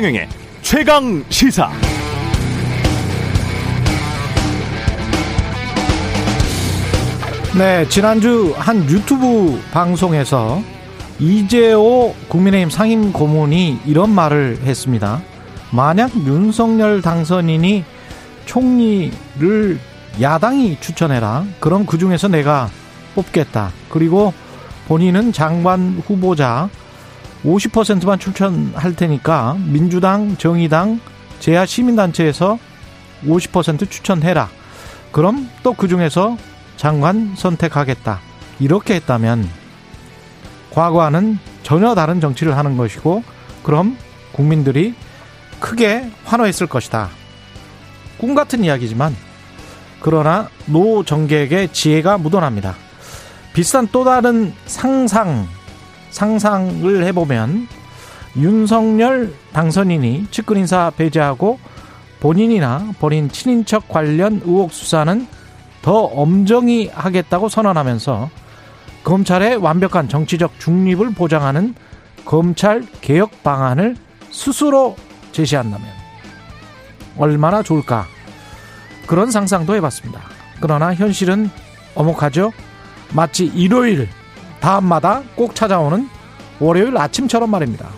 최경영의 0.00 0.28
최강 0.62 1.24
시사. 1.28 1.70
네, 7.58 7.86
지난주 7.86 8.54
한 8.56 8.88
유튜브 8.88 9.60
방송에서 9.72 10.62
이재호 11.18 12.14
국민의힘 12.28 12.70
상임 12.70 13.12
고문이 13.12 13.80
이런 13.84 14.08
말을 14.08 14.60
했습니다. 14.62 15.20
만약 15.70 16.16
윤석열 16.24 17.02
당선인이 17.02 17.84
총리를 18.46 19.78
야당이 20.18 20.78
추천해라. 20.80 21.44
그럼 21.60 21.84
그 21.84 21.98
중에서 21.98 22.28
내가 22.28 22.70
뽑겠다. 23.14 23.70
그리고 23.90 24.32
본인은 24.88 25.34
장관 25.34 26.02
후보자 26.06 26.70
50%만 27.44 28.18
추천할 28.18 28.94
테니까 28.94 29.56
민주당, 29.58 30.36
정의당, 30.36 31.00
제야 31.38 31.64
시민단체에서 31.66 32.58
50% 33.26 33.90
추천해라. 33.90 34.48
그럼 35.12 35.48
또 35.62 35.72
그 35.72 35.88
중에서 35.88 36.36
장관 36.76 37.34
선택하겠다. 37.36 38.20
이렇게 38.60 38.94
했다면 38.94 39.48
과거와는 40.70 41.38
전혀 41.62 41.94
다른 41.94 42.20
정치를 42.20 42.56
하는 42.56 42.76
것이고 42.76 43.22
그럼 43.62 43.96
국민들이 44.32 44.94
크게 45.58 46.10
환호했을 46.24 46.66
것이다. 46.66 47.10
꿈 48.18 48.34
같은 48.34 48.64
이야기지만 48.64 49.16
그러나 50.00 50.48
노 50.66 51.04
정객의 51.04 51.72
지혜가 51.72 52.18
묻어납니다. 52.18 52.74
비슷한 53.52 53.88
또 53.90 54.04
다른 54.04 54.54
상상 54.66 55.48
상상을 56.10 57.04
해보면 57.04 57.68
윤석열 58.36 59.34
당선인이 59.52 60.28
측근 60.30 60.58
인사 60.58 60.90
배제하고 60.96 61.58
본인이나 62.20 62.92
본인 63.00 63.28
친인척 63.28 63.88
관련 63.88 64.40
의혹 64.44 64.72
수사는 64.72 65.26
더 65.82 65.94
엄정히 66.04 66.88
하겠다고 66.92 67.48
선언하면서 67.48 68.30
검찰의 69.02 69.56
완벽한 69.56 70.08
정치적 70.08 70.60
중립을 70.60 71.14
보장하는 71.14 71.74
검찰 72.24 72.84
개혁 73.00 73.42
방안을 73.42 73.96
스스로 74.30 74.96
제시한다면 75.32 75.88
얼마나 77.16 77.62
좋을까 77.62 78.06
그런 79.06 79.30
상상도 79.30 79.74
해봤습니다. 79.74 80.20
그러나 80.60 80.94
현실은 80.94 81.50
어목하죠. 81.94 82.52
마치 83.12 83.46
일요일 83.46 84.08
다음마다 84.60 85.22
꼭 85.34 85.54
찾아오는 85.54 86.08
월요일 86.58 86.96
아침처럼 86.96 87.50
말입니다. 87.50 87.88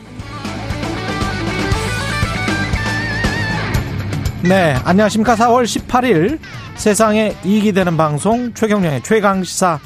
네, 4.49 4.75
안녕하십니까. 4.85 5.37
4월 5.37 5.65
18일 5.65 6.39
세상에 6.75 7.37
이익이 7.45 7.73
되는 7.73 7.97
방송 7.97 8.55
최경령의 8.55 9.03
최강시사 9.03 9.79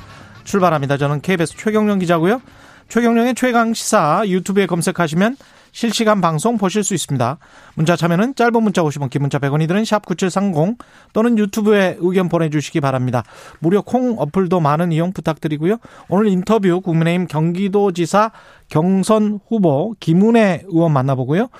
출발합니다. 0.45 0.97
저는 0.97 1.21
KBS 1.21 1.57
최경령 1.57 1.99
기자고요. 1.99 2.41
최경령의 2.89 3.35
최강시사 3.35 4.23
유튜브에 4.27 4.67
검색하시면 4.67 5.37
실시간 5.77 6.23
방송 6.23 6.57
보실 6.57 6.83
수 6.83 6.95
있습니다. 6.95 7.37
문자 7.75 7.97
참여는 7.97 8.35
짧은 8.35 8.63
문자 8.63 8.83
50원, 8.83 9.11
긴 9.11 9.21
문자 9.21 9.39
100원이 9.39 9.69
드는 9.69 9.85
샵 9.85 10.07
9730 10.07 10.79
또는 11.13 11.37
유튜브에 11.37 11.99
의견 12.01 12.31
보내주시기 12.31 12.81
바랍니다. 12.81 13.25
무료 13.59 13.83
콩 13.83 14.19
어플도 14.19 14.59
많은 14.59 14.91
이용 14.91 15.13
부탁드리고요. 15.13 15.77
오늘 16.09 16.29
인터뷰 16.29 16.81
국민의힘 16.81 17.27
경기도지사 17.27 18.33
경선 18.71 19.41
후보 19.49 19.95
김은혜 20.01 20.63
의원 20.67 20.93
만나보고요. 20.93 21.51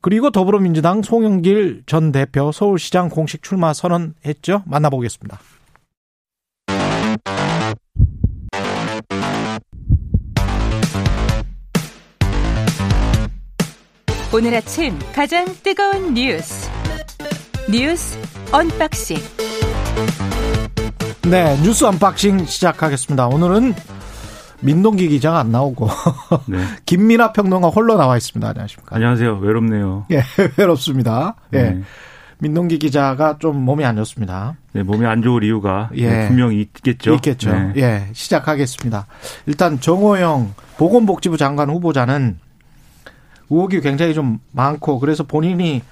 그리고 0.00 0.30
더불어민주당 0.30 1.02
송영길 1.02 1.82
전 1.86 2.12
대표 2.12 2.52
서울시장 2.52 3.08
공식 3.08 3.42
출마 3.42 3.72
선언했죠. 3.72 4.62
만나보겠습니다. 4.66 5.40
오늘 14.32 14.54
아침 14.54 14.98
가장 15.14 15.46
뜨거운 15.62 16.14
뉴스 16.14 16.68
뉴스 17.70 18.18
unboxing 18.52 19.16
네 21.30 21.56
뉴스 21.62 21.84
unboxing 21.84 22.44
시작하겠습니다. 22.46 23.28
오늘은 23.28 23.74
민동기 24.60 25.08
기자가 25.08 25.40
안 25.40 25.50
나오고 25.52 25.88
네. 26.46 26.58
김민하 26.86 27.32
평론가 27.32 27.68
홀로 27.68 27.96
나와 27.96 28.16
있습니다. 28.16 28.48
안녕하십니까? 28.48 28.96
안녕하세요. 28.96 29.38
외롭네요. 29.38 30.06
예, 30.10 30.22
외롭습니다. 30.56 31.36
예. 31.52 31.62
네. 31.62 31.82
민동기 32.38 32.78
기자가 32.78 33.38
좀 33.38 33.56
몸이 33.64 33.84
안 33.84 33.96
좋습니다. 33.96 34.56
네, 34.72 34.82
몸이 34.82 35.06
안 35.06 35.22
좋을 35.22 35.42
이유가 35.42 35.88
예. 35.96 36.26
분명히 36.28 36.60
있겠죠. 36.60 37.14
있겠죠. 37.14 37.52
네. 37.52 37.72
예, 37.76 38.08
시작하겠습니다. 38.12 39.06
일단 39.46 39.80
정호영 39.80 40.54
보건복지부 40.76 41.38
장관 41.38 41.70
후보자는 41.70 42.38
의혹이 43.50 43.80
굉장히 43.80 44.14
좀 44.14 44.38
많고 44.52 44.98
그래서 44.98 45.24
본인이 45.24 45.82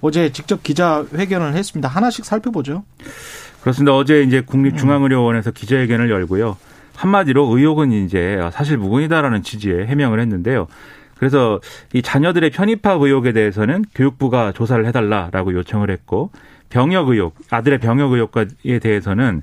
어제 0.00 0.32
직접 0.32 0.62
기자 0.62 1.04
회견을 1.14 1.54
했습니다. 1.54 1.88
하나씩 1.88 2.24
살펴보죠. 2.24 2.84
그렇습니다. 3.60 3.94
어제 3.94 4.22
이제 4.22 4.40
국립중앙의료원에서 4.40 5.50
기자회견을 5.50 6.10
열고요. 6.10 6.56
한마디로 6.94 7.56
의혹은 7.56 7.92
이제 7.92 8.38
사실 8.52 8.78
무근이다라는 8.78 9.42
취지의 9.42 9.86
해명을 9.86 10.20
했는데요. 10.20 10.66
그래서 11.18 11.60
이 11.92 12.00
자녀들의 12.00 12.50
편입학 12.50 13.02
의혹에 13.02 13.32
대해서는 13.32 13.84
교육부가 13.94 14.52
조사를 14.52 14.86
해달라라고 14.86 15.52
요청을 15.52 15.90
했고 15.90 16.30
병역 16.70 17.08
의혹, 17.08 17.34
아들의 17.50 17.78
병역 17.78 18.12
의혹에 18.12 18.78
대해서는 18.80 19.42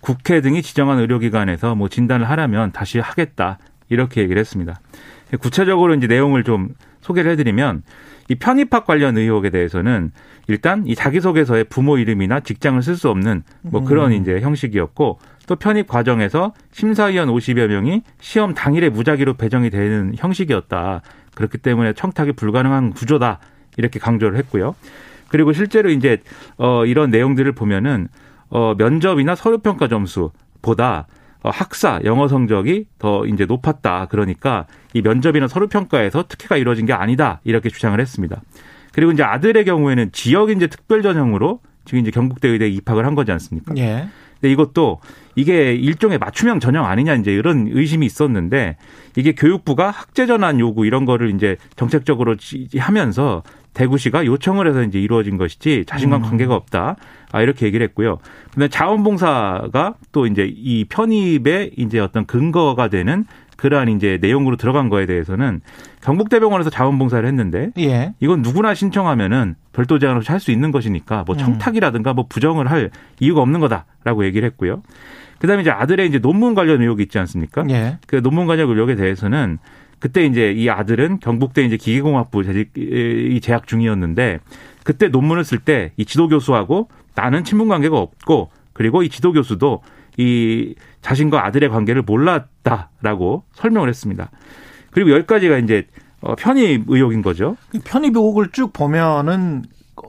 국회 0.00 0.40
등이 0.40 0.62
지정한 0.62 0.98
의료기관에서 1.00 1.74
뭐 1.74 1.88
진단을 1.88 2.30
하라면 2.30 2.72
다시 2.72 2.98
하겠다 2.98 3.58
이렇게 3.90 4.22
얘기를 4.22 4.40
했습니다. 4.40 4.80
구체적으로 5.40 5.94
이제 5.94 6.06
내용을 6.06 6.44
좀 6.44 6.70
소개를 7.08 7.32
해드리면 7.32 7.82
이 8.28 8.34
편입학 8.34 8.84
관련 8.84 9.16
의혹에 9.16 9.50
대해서는 9.50 10.12
일단 10.46 10.86
이 10.86 10.94
자기소개서에 10.94 11.64
부모 11.64 11.96
이름이나 11.98 12.40
직장을 12.40 12.80
쓸 12.82 12.96
수 12.96 13.08
없는 13.08 13.42
뭐 13.62 13.82
그런 13.84 14.12
음. 14.12 14.16
이제 14.16 14.40
형식이었고 14.40 15.18
또 15.46 15.56
편입 15.56 15.88
과정에서 15.88 16.52
심사위원 16.72 17.28
50여 17.28 17.68
명이 17.68 18.02
시험 18.20 18.54
당일에 18.54 18.90
무작위로 18.90 19.34
배정이 19.34 19.70
되는 19.70 20.12
형식이었다. 20.16 21.00
그렇기 21.34 21.58
때문에 21.58 21.94
청탁이 21.94 22.32
불가능한 22.32 22.90
구조다. 22.90 23.38
이렇게 23.78 23.98
강조를 23.98 24.36
했고요. 24.38 24.74
그리고 25.28 25.52
실제로 25.52 25.90
이제 25.90 26.18
어 26.58 26.84
이런 26.84 27.10
내용들을 27.10 27.52
보면은 27.52 28.08
어 28.50 28.74
면접이나 28.76 29.34
서류 29.34 29.58
평가 29.58 29.88
점수 29.88 30.32
보다 30.60 31.06
어, 31.06 31.17
학사 31.42 32.00
영어 32.04 32.28
성적이 32.28 32.86
더 32.98 33.26
이제 33.26 33.44
높았다. 33.46 34.06
그러니까 34.10 34.66
이 34.92 35.02
면접이나 35.02 35.48
서류 35.48 35.68
평가에서 35.68 36.24
특혜가 36.28 36.56
이루어진 36.56 36.86
게 36.86 36.92
아니다. 36.92 37.40
이렇게 37.44 37.68
주장을 37.68 37.98
했습니다. 37.98 38.42
그리고 38.92 39.12
이제 39.12 39.22
아들의 39.22 39.64
경우에는 39.64 40.12
지역 40.12 40.50
이제 40.50 40.66
특별 40.66 41.02
전형으로 41.02 41.60
지금 41.84 42.00
이제 42.00 42.10
경북대 42.10 42.48
의대에 42.48 42.68
입학을 42.68 43.06
한 43.06 43.14
거지 43.14 43.32
않습니까? 43.32 43.74
예. 43.78 44.08
근데 44.40 44.52
이것도 44.52 45.00
이게 45.34 45.74
일종의 45.74 46.18
맞춤형 46.18 46.60
전형 46.60 46.84
아니냐 46.86 47.14
이제 47.14 47.32
이런 47.32 47.68
의심이 47.70 48.04
있었는데 48.06 48.76
이게 49.16 49.32
교육부가 49.32 49.90
학제 49.90 50.26
전환 50.26 50.60
요구 50.60 50.86
이런 50.86 51.04
거를 51.04 51.34
이제 51.34 51.56
정책적으로 51.76 52.36
하면서 52.78 53.42
대구시가 53.74 54.26
요청을 54.26 54.66
해서 54.66 54.82
이제 54.82 54.98
이루어진 54.98 55.36
것이지 55.36 55.84
자신과 55.86 56.16
음. 56.16 56.22
관계가 56.22 56.54
없다. 56.54 56.96
아, 57.30 57.42
이렇게 57.42 57.66
얘기를 57.66 57.86
했고요. 57.86 58.18
근데 58.52 58.68
자원봉사가 58.68 59.94
또 60.10 60.26
이제 60.26 60.50
이 60.52 60.84
편입의 60.84 61.72
이제 61.76 62.00
어떤 62.00 62.26
근거가 62.26 62.88
되는 62.88 63.24
그러한 63.56 63.88
이제 63.88 64.18
내용으로 64.20 64.56
들어간 64.56 64.88
거에 64.88 65.06
대해서는 65.06 65.60
경북대병원에서 66.02 66.70
자원봉사를 66.70 67.26
했는데 67.28 67.70
예. 67.78 68.14
이건 68.20 68.42
누구나 68.42 68.72
신청하면은 68.74 69.56
별도 69.78 70.00
제한 70.00 70.16
없이 70.16 70.32
할 70.32 70.40
수 70.40 70.50
있는 70.50 70.72
것이니까 70.72 71.22
뭐 71.24 71.36
음. 71.36 71.38
청탁이라든가 71.38 72.12
뭐 72.12 72.26
부정을 72.28 72.68
할 72.68 72.90
이유가 73.20 73.42
없는 73.42 73.60
거다라고 73.60 74.24
얘기를 74.24 74.44
했고요. 74.48 74.82
그다음에 75.38 75.62
이제 75.62 75.70
아들의 75.70 76.08
이제 76.08 76.18
논문 76.18 76.54
관련 76.54 76.82
의혹이 76.82 77.04
있지 77.04 77.18
않습니까? 77.20 77.64
예. 77.70 77.98
그 78.08 78.20
논문 78.20 78.46
관련 78.46 78.68
의혹에 78.68 78.96
대해서는 78.96 79.58
그때 80.00 80.24
이제 80.26 80.50
이 80.50 80.68
아들은 80.68 81.20
경북대 81.20 81.62
이제 81.64 81.76
기계공학부 81.76 82.42
재직 82.42 82.72
이 82.76 83.38
재학 83.40 83.68
중이었는데 83.68 84.40
그때 84.82 85.08
논문을 85.08 85.44
쓸 85.44 85.58
때 85.60 85.92
이 85.96 86.04
지도 86.04 86.26
교수하고 86.28 86.88
나는 87.14 87.44
친분 87.44 87.68
관계가 87.68 87.96
없고 87.96 88.50
그리고 88.72 89.04
이 89.04 89.08
지도 89.08 89.32
교수도 89.32 89.82
이 90.16 90.74
자신과 91.02 91.46
아들의 91.46 91.68
관계를 91.68 92.02
몰랐다라고 92.02 93.44
설명을 93.52 93.88
했습니다. 93.88 94.30
그리고 94.90 95.12
여기까지가 95.12 95.58
이제 95.58 95.86
어, 96.20 96.34
편입 96.34 96.84
의혹인 96.88 97.22
거죠. 97.22 97.56
편입 97.84 98.16
의혹을 98.16 98.50
쭉 98.52 98.72
보면은 98.72 99.64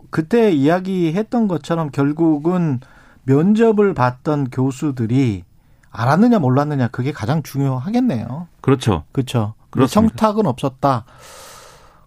그때 0.10 0.52
이야기했던 0.52 1.48
것처럼 1.48 1.92
결국은 1.92 2.80
면접을 3.24 3.94
봤던 3.94 4.50
교수들이 4.50 5.44
알았느냐 5.92 6.40
몰랐느냐 6.40 6.88
그게 6.90 7.12
가장 7.12 7.44
중요하겠네요. 7.44 8.48
그렇죠. 8.62 9.04
그렇죠. 9.12 9.54
그렇습니다. 9.70 10.16
청탁은 10.16 10.46
없었다. 10.48 11.06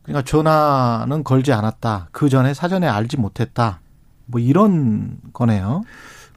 그러니까 0.02 0.22
전화는 0.28 1.22
걸지 1.24 1.52
않았다. 1.52 2.08
그 2.10 2.28
전에 2.28 2.54
사전에 2.54 2.88
알지 2.88 3.18
못했다. 3.18 3.80
뭐 4.26 4.40
이런 4.40 5.18
거네요. 5.32 5.82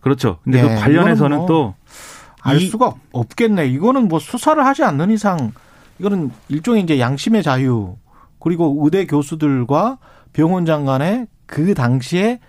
그렇죠. 0.01 0.37
근데 0.43 0.59
예, 0.59 0.75
그 0.75 0.81
관련해서는 0.81 1.37
뭐 1.37 1.47
또알 1.47 2.61
이- 2.61 2.67
수가 2.67 2.93
없겠네. 3.11 3.67
이거는 3.67 4.07
뭐 4.07 4.19
수사를 4.19 4.63
하지 4.63 4.83
않는 4.83 5.09
이상 5.09 5.51
이거는 5.99 6.31
일종의 6.49 6.83
이제 6.83 6.99
양심의 6.99 7.43
자유 7.43 7.95
그리고 8.39 8.77
의대 8.83 9.05
교수들과 9.05 9.97
병원장 10.33 10.85
간의 10.85 11.27
그 11.45 11.73
당시에 11.73 12.39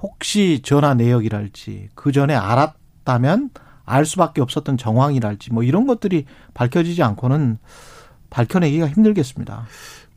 혹시 0.00 0.60
전화 0.62 0.94
내역이랄지 0.94 1.90
그 1.94 2.12
전에 2.12 2.34
알았다면 2.34 3.50
알 3.84 4.04
수밖에 4.04 4.40
없었던 4.40 4.76
정황이랄지 4.76 5.52
뭐 5.52 5.62
이런 5.62 5.86
것들이 5.86 6.26
밝혀지지 6.54 7.02
않고는 7.02 7.58
밝혀내기가 8.30 8.88
힘들겠습니다. 8.88 9.66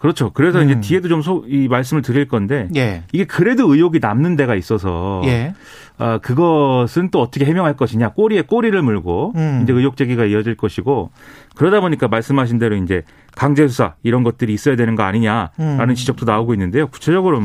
그렇죠. 0.01 0.31
그래서 0.31 0.59
음. 0.59 0.65
이제 0.65 0.81
뒤에도 0.81 1.21
좀이 1.21 1.67
말씀을 1.67 2.01
드릴 2.01 2.27
건데 2.27 2.67
예. 2.75 3.03
이게 3.11 3.23
그래도 3.23 3.71
의혹이 3.71 3.99
남는 3.99 4.35
데가 4.35 4.55
있어서 4.55 5.21
예. 5.25 5.53
아, 5.99 6.17
그것은 6.17 7.11
또 7.11 7.21
어떻게 7.21 7.45
해명할 7.45 7.77
것이냐 7.77 8.09
꼬리에 8.09 8.41
꼬리를 8.41 8.81
물고 8.81 9.31
음. 9.35 9.59
이제 9.61 9.71
의혹 9.71 9.97
제기가 9.97 10.25
이어질 10.25 10.55
것이고 10.55 11.11
그러다 11.55 11.81
보니까 11.81 12.07
말씀하신 12.07 12.57
대로 12.57 12.77
이제 12.77 13.03
강제 13.35 13.67
수사 13.67 13.93
이런 14.01 14.23
것들이 14.23 14.55
있어야 14.55 14.75
되는 14.75 14.95
거 14.95 15.03
아니냐라는 15.03 15.89
음. 15.89 15.93
지적도 15.93 16.25
나오고 16.25 16.55
있는데요. 16.55 16.87
구체적으로 16.87 17.39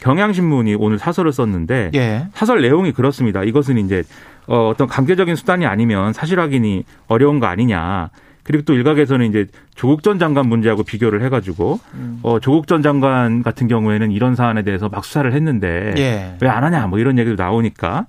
경향신문이 0.00 0.74
오늘 0.74 0.98
사설을 0.98 1.32
썼는데 1.32 1.92
예. 1.94 2.26
사설 2.34 2.60
내용이 2.60 2.92
그렇습니다. 2.92 3.42
이것은 3.42 3.78
이제 3.78 4.02
어, 4.46 4.68
어떤 4.68 4.86
강제적인 4.86 5.34
수단이 5.34 5.64
아니면 5.64 6.12
사실 6.12 6.38
확인이 6.38 6.84
어려운 7.06 7.40
거 7.40 7.46
아니냐. 7.46 8.10
그리고 8.42 8.64
또 8.64 8.74
일각에서는 8.74 9.26
이제 9.26 9.46
조국 9.74 10.02
전 10.02 10.18
장관 10.18 10.48
문제하고 10.48 10.82
비교를 10.82 11.22
해가지고 11.22 11.78
음. 11.94 12.18
어, 12.22 12.40
조국 12.40 12.66
전 12.66 12.82
장관 12.82 13.42
같은 13.42 13.68
경우에는 13.68 14.10
이런 14.10 14.34
사안에 14.34 14.62
대해서 14.62 14.88
막 14.88 15.04
수사를 15.04 15.32
했는데 15.32 15.94
예. 15.96 16.36
왜안 16.40 16.64
하냐 16.64 16.86
뭐 16.88 16.98
이런 16.98 17.18
얘기도 17.18 17.40
나오니까 17.40 18.06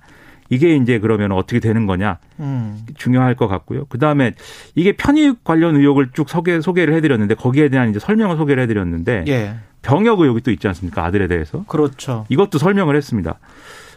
이게 0.50 0.76
이제 0.76 0.98
그러면 0.98 1.32
어떻게 1.32 1.60
되는 1.60 1.86
거냐 1.86 2.18
음. 2.40 2.84
중요할 2.96 3.34
것 3.34 3.46
같고요. 3.48 3.86
그 3.88 3.98
다음에 3.98 4.32
이게 4.74 4.92
편입 4.92 5.44
관련 5.44 5.76
의혹을 5.76 6.10
쭉 6.12 6.28
소개, 6.28 6.60
소개를 6.60 6.94
해드렸는데 6.94 7.34
거기에 7.34 7.68
대한 7.68 7.90
이제 7.90 7.98
설명을 7.98 8.36
소개를 8.36 8.62
해드렸는데 8.64 9.24
예. 9.28 9.54
병역 9.82 10.20
의혹이 10.20 10.40
또 10.40 10.50
있지 10.50 10.66
않습니까 10.68 11.04
아들에 11.04 11.28
대해서 11.28 11.64
그렇죠. 11.68 12.26
이것도 12.28 12.58
설명을 12.58 12.96
했습니다. 12.96 13.38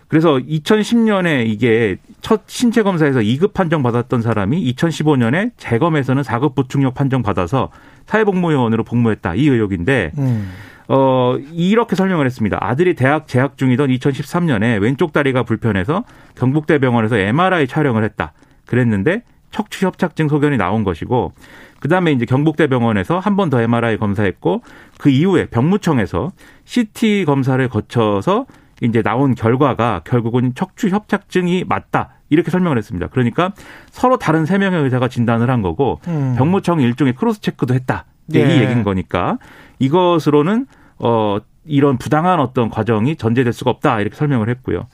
그래서 0.07 0.38
2010년에 0.38 1.48
이게 1.48 1.98
첫 2.21 2.44
신체 2.48 2.81
검사에서 2.83 3.19
2급 3.19 3.54
판정 3.54 3.83
받았던 3.83 4.21
사람이 4.21 4.74
2015년에 4.74 5.51
재검에서는 5.57 6.24
4급 6.24 6.56
보충력 6.56 6.94
판정 6.94 7.21
받아서 7.24 7.69
사회복무요원으로 8.06 8.83
복무했다 8.86 9.36
이 9.36 9.48
의혹인데 9.48 10.12
음. 10.18 10.51
어 10.88 11.36
이렇게 11.51 11.98
설명을 11.98 12.25
했습니다. 12.25 12.57
아들이 12.62 12.94
대학 12.94 13.27
재학 13.27 13.57
중이던 13.57 13.89
2013년에 13.89 14.81
왼쪽 14.81 15.12
다리가 15.12 15.44
불편해서 15.44 16.06
경북대병원에서 16.36 17.18
MRI 17.18 17.68
촬영을 17.68 18.06
했다. 18.06 18.31
그랬는데 18.65 19.24
척추 19.51 19.86
협착증 19.86 20.30
소견이 20.30 20.56
나온 20.56 20.83
것이고 20.86 21.33
그다음에 21.81 22.13
이제 22.13 22.25
경북대병원에서 22.25 23.19
한 23.19 23.36
번 23.36 23.50
더 23.50 23.62
MRI 23.62 23.98
검사했고 23.98 24.63
그 24.98 25.09
이후에 25.09 25.48
병무청에서 25.48 26.31
CT 26.63 27.25
검사를 27.25 27.68
거쳐서 27.68 28.45
이제 28.81 29.01
나온 29.01 29.33
결과가 29.35 30.01
결국은 30.06 30.53
척추 30.56 30.89
협착증이 30.89 31.65
맞다. 31.68 32.09
이렇게 32.29 32.51
설명을 32.51 32.77
했습니다. 32.77 33.07
그러니까 33.07 33.53
서로 33.89 34.18
다른 34.18 34.45
세 34.45 34.57
명의 34.57 34.83
의사가 34.83 35.07
진단을 35.07 35.50
한 35.50 35.62
거고 35.62 36.00
음. 36.07 36.35
병무청이 36.38 36.83
일종의 36.83 37.15
cross 37.15 37.42
check도 37.42 37.74
했다. 37.74 38.06
예. 38.35 38.39
이 38.39 38.62
얘기인 38.62 38.83
거니까 38.83 39.38
이것으로는 39.79 40.68
어 41.00 41.38
이런 41.65 41.97
부당한 41.97 42.39
어떤 42.39 42.69
과정이 42.69 43.15
전제될 43.15 43.53
수가 43.53 43.71
없다 43.71 44.01
이렇게 44.01 44.15
설명을 44.15 44.50
했고요. 44.50 44.88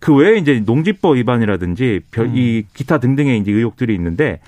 그 0.00 0.14
외에 0.14 0.38
이제 0.38 0.60
농지법 0.64 1.16
위반이라든지 1.16 2.00
별- 2.10 2.26
음. 2.26 2.32
이 2.36 2.64
기타 2.74 2.98
등등의 2.98 3.38
이제 3.38 3.52
의혹들이 3.52 3.94
있는데 3.94 4.40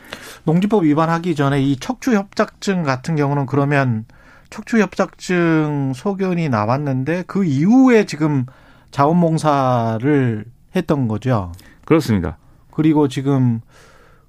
농지법 0.45 0.85
위반하기 0.85 1.35
전에 1.35 1.63
이 1.63 1.77
척추 1.77 2.15
협착증 2.15 2.83
같은 2.83 3.17
경우는 3.17 3.47
그러면 3.47 4.05
척추 4.51 4.79
협착증 4.81 5.93
소견이 5.95 6.49
나왔는데 6.49 7.25
그 7.27 7.45
이후에 7.45 8.05
지금 8.07 8.47
자원봉사를 8.93 10.45
했던 10.77 11.09
거죠. 11.09 11.51
그렇습니다. 11.85 12.39
그리고 12.71 13.09
지금 13.09 13.61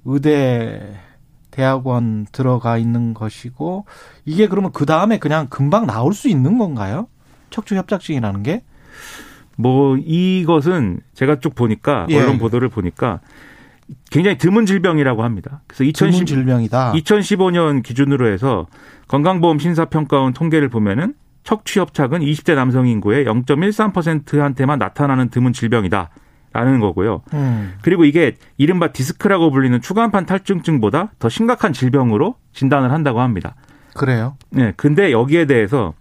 의대 0.06 1.00
대학원 1.51 2.25
들어가 2.31 2.77
있는 2.77 3.13
것이고 3.13 3.86
이게 4.25 4.48
그러면 4.48 4.71
그 4.71 4.86
다음에 4.88 5.19
그냥 5.19 5.48
금방 5.50 5.86
나올 5.86 6.13
수 6.13 6.27
있는 6.27 6.57
건가요? 6.57 7.07
척추 7.51 7.75
협착증이라는 7.75 8.42
게? 8.42 8.63
뭐 9.56 9.98
이것은 9.98 11.01
제가 11.13 11.39
쭉 11.39 11.54
보니까 11.54 12.07
예. 12.09 12.19
언론 12.19 12.39
보도를 12.39 12.69
보니까 12.69 13.19
굉장히 14.09 14.38
드문 14.38 14.66
질병이라고 14.66 15.24
합니다. 15.24 15.62
그래서 15.68 15.83
드문 15.95 16.13
2010, 16.13 16.25
질병이다. 16.25 16.94
2015년 16.94 17.83
기준으로 17.83 18.27
해서 18.27 18.66
건강보험 19.07 19.59
심사평가원 19.59 20.33
통계를 20.33 20.69
보면은 20.69 21.13
척추 21.44 21.80
협착은 21.80 22.19
20대 22.22 22.56
남성 22.56 22.88
인구의 22.88 23.25
0.13%한테만 23.25 24.80
나타나는 24.80 25.30
드문 25.30 25.54
질병이다. 25.54 26.10
라는 26.54 26.80
거고요. 26.80 27.24
음. 27.34 27.74
그리고 27.81 28.06
이게 28.06 28.36
이른바 28.57 28.92
디스크라고 28.92 29.50
불리는 29.50 29.81
추간판 29.81 30.28
탈증증보다 30.28 31.12
더 31.18 31.28
심각한 31.28 31.74
질병으로 31.74 32.36
진단을 32.54 32.92
한다고 32.92 33.22
합니다. 33.22 33.56
그래요. 33.95 34.38
네. 34.51 34.72
근데 34.78 35.12
여기에 35.12 35.45
대해서 35.45 35.95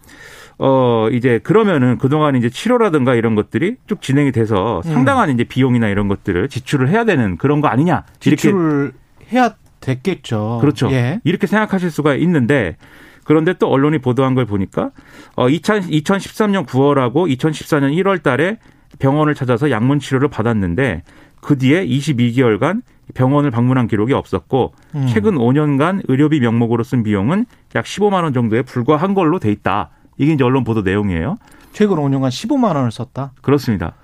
어 0.58 1.08
이제 1.10 1.40
그러면은 1.42 1.96
그동안 1.96 2.36
이제 2.36 2.50
치료라든가 2.50 3.14
이런 3.14 3.34
것들이 3.34 3.76
쭉 3.86 4.02
진행이 4.02 4.30
돼서 4.30 4.82
음. 4.84 4.92
상당한 4.92 5.30
이제 5.30 5.42
비용이나 5.42 5.88
이런 5.88 6.06
것들을 6.06 6.50
지출을 6.50 6.90
해야 6.90 7.06
되는 7.06 7.38
그런 7.38 7.62
거 7.62 7.68
아니냐. 7.68 8.04
지출을 8.20 8.92
해야 9.32 9.54
됐겠죠. 9.80 10.58
그렇죠. 10.60 10.90
예. 10.92 11.20
이렇게 11.24 11.46
생각하실 11.46 11.90
수가 11.90 12.14
있는데 12.16 12.76
그런데 13.24 13.52
또 13.54 13.68
언론이 13.68 13.98
보도한 13.98 14.34
걸 14.34 14.46
보니까 14.46 14.90
어 15.36 15.48
2000, 15.48 15.82
2013년 15.82 16.66
9월하고 16.66 17.30
2014년 17.36 17.94
1월 18.02 18.22
달에 18.22 18.58
병원을 18.98 19.34
찾아서 19.34 19.70
약물 19.70 20.00
치료를 20.00 20.28
받았는데 20.28 21.02
그 21.40 21.58
뒤에 21.58 21.86
22개월간 21.86 22.82
병원을 23.14 23.50
방문한 23.50 23.88
기록이 23.88 24.12
없었고 24.12 24.74
음. 24.94 25.06
최근 25.08 25.34
5년간 25.34 26.02
의료비 26.08 26.40
명목으로 26.40 26.82
쓴 26.82 27.02
비용은 27.02 27.46
약 27.74 27.84
15만 27.84 28.22
원 28.22 28.32
정도에 28.32 28.62
불과한 28.62 29.14
걸로 29.14 29.38
돼 29.38 29.50
있다. 29.50 29.90
이게 30.18 30.32
이제 30.32 30.44
언론 30.44 30.64
보도 30.64 30.82
내용이에요. 30.82 31.36
최근 31.72 31.96
5년간 31.96 32.28
15만 32.28 32.76
원을 32.76 32.90
썼다. 32.90 33.32
그렇습니다. 33.42 33.94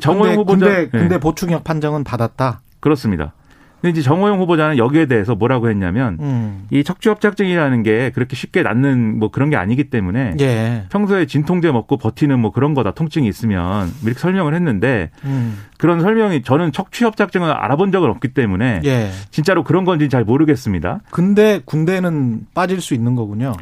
정호영 0.00 0.36
후보자 0.36 0.66
근데, 0.66 0.90
네, 0.90 0.98
근데 0.98 1.18
보충역 1.18 1.64
판정은 1.64 2.04
받았다. 2.04 2.60
그렇습니다. 2.80 3.32
근데 3.80 3.90
이제 3.90 4.02
정호영 4.02 4.40
후보자는 4.40 4.78
여기에 4.78 5.06
대해서 5.06 5.34
뭐라고 5.34 5.68
했냐면 5.68 6.16
음. 6.20 6.66
이 6.70 6.82
척추협착증이라는 6.82 7.82
게 7.82 8.10
그렇게 8.10 8.34
쉽게 8.34 8.62
낫는 8.62 9.18
뭐 9.18 9.30
그런 9.30 9.50
게 9.50 9.56
아니기 9.56 9.90
때문에 9.90 10.34
예. 10.40 10.84
평소에 10.90 11.26
진통제 11.26 11.70
먹고 11.70 11.98
버티는 11.98 12.38
뭐 12.40 12.52
그런 12.52 12.74
거다 12.74 12.92
통증이 12.92 13.28
있으면 13.28 13.92
이렇게 14.02 14.18
설명을 14.18 14.54
했는데 14.54 15.10
음. 15.24 15.58
그런 15.78 16.00
설명이 16.00 16.42
저는 16.42 16.72
척추협착증을 16.72 17.50
알아본 17.50 17.92
적은 17.92 18.08
없기 18.08 18.28
때문에 18.28 18.80
예. 18.84 19.10
진짜로 19.30 19.62
그런 19.62 19.84
건지는 19.84 20.08
잘 20.08 20.24
모르겠습니다. 20.24 21.00
근데 21.10 21.60
군대는 21.64 22.46
빠질 22.54 22.80
수 22.80 22.94
있는 22.94 23.14
거군요. 23.14 23.52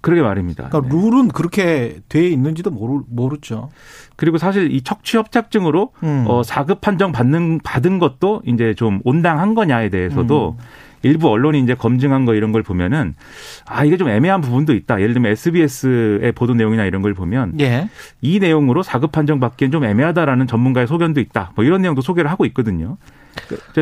그러게 0.00 0.22
말입니다. 0.22 0.68
그러니까 0.68 0.94
네. 0.94 1.00
룰은 1.00 1.28
그렇게 1.28 1.98
돼 2.08 2.28
있는지도 2.28 2.70
모르, 2.70 3.02
모르죠. 3.08 3.70
그리고 4.16 4.38
사실 4.38 4.72
이 4.72 4.82
척추협착증으로 4.82 5.92
음. 6.02 6.24
어 6.28 6.42
4급 6.42 6.80
판정 6.80 7.12
받는 7.12 7.60
받은 7.64 7.98
것도 7.98 8.42
이제 8.46 8.74
좀 8.74 9.00
온당한 9.04 9.54
거냐에 9.54 9.88
대해서도 9.88 10.56
음. 10.58 10.64
일부 11.02 11.28
언론이 11.28 11.60
이제 11.60 11.74
검증한 11.74 12.24
거 12.24 12.34
이런 12.34 12.52
걸 12.52 12.62
보면은 12.62 13.14
아 13.66 13.84
이게 13.84 13.96
좀 13.96 14.08
애매한 14.08 14.40
부분도 14.40 14.74
있다. 14.74 15.00
예를 15.00 15.14
들면 15.14 15.32
SBS의 15.32 16.32
보도 16.32 16.54
내용이나 16.54 16.84
이런 16.84 17.02
걸 17.02 17.14
보면 17.14 17.60
예. 17.60 17.88
이 18.20 18.38
내용으로 18.40 18.82
4급 18.82 19.12
판정 19.12 19.40
받기엔 19.40 19.70
좀 19.70 19.84
애매하다라는 19.84 20.46
전문가의 20.46 20.86
소견도 20.86 21.20
있다. 21.20 21.52
뭐 21.54 21.64
이런 21.64 21.82
내용도 21.82 22.02
소개를 22.02 22.30
하고 22.30 22.44
있거든요. 22.46 22.96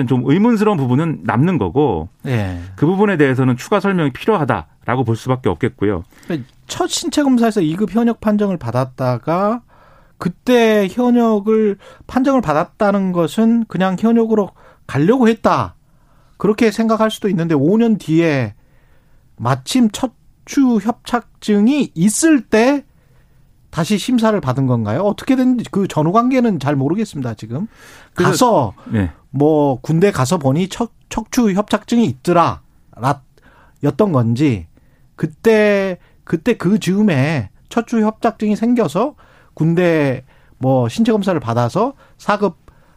좀 0.08 0.22
의문스러운 0.24 0.76
부분은 0.78 1.20
남는 1.24 1.58
거고 1.58 2.08
예. 2.26 2.60
그 2.76 2.86
부분에 2.86 3.16
대해서는 3.16 3.56
추가 3.56 3.80
설명이 3.80 4.12
필요하다라고 4.12 5.04
볼 5.04 5.16
수밖에 5.16 5.48
없겠고요. 5.48 6.04
첫 6.66 6.88
신체 6.88 7.22
검사에서 7.22 7.60
2급 7.60 7.90
현역 7.90 8.20
판정을 8.20 8.56
받았다가 8.56 9.62
그때 10.18 10.88
현역을 10.90 11.76
판정을 12.06 12.40
받았다는 12.40 13.12
것은 13.12 13.66
그냥 13.66 13.96
현역으로 13.98 14.50
가려고 14.86 15.28
했다. 15.28 15.74
그렇게 16.38 16.70
생각할 16.70 17.10
수도 17.10 17.28
있는데 17.28 17.54
5년 17.54 17.98
뒤에 17.98 18.54
마침 19.36 19.90
척추 19.90 20.78
협착증이 20.78 21.92
있을 21.94 22.40
때 22.42 22.85
다시 23.76 23.98
심사를 23.98 24.40
받은 24.40 24.66
건가요? 24.66 25.02
어떻게든 25.02 25.58
그 25.70 25.86
전후 25.86 26.10
관계는 26.10 26.58
잘 26.60 26.76
모르겠습니다, 26.76 27.34
지금. 27.34 27.66
가서 28.14 28.72
네. 28.90 29.10
뭐 29.28 29.78
군대 29.82 30.10
가서 30.10 30.38
보니 30.38 30.70
척, 30.70 30.94
척추 31.10 31.52
협착증이 31.52 32.06
있더라 32.06 32.62
라 32.92 33.20
였던 33.84 34.12
건지 34.12 34.66
그때 35.14 35.98
그때 36.24 36.54
그 36.54 36.78
즈음에 36.78 37.50
척추 37.68 38.00
협착증이 38.00 38.56
생겨서 38.56 39.14
군대 39.52 40.24
뭐 40.56 40.88
신체 40.88 41.12
검사를 41.12 41.38
받아서 41.38 41.92
사급 42.16 42.56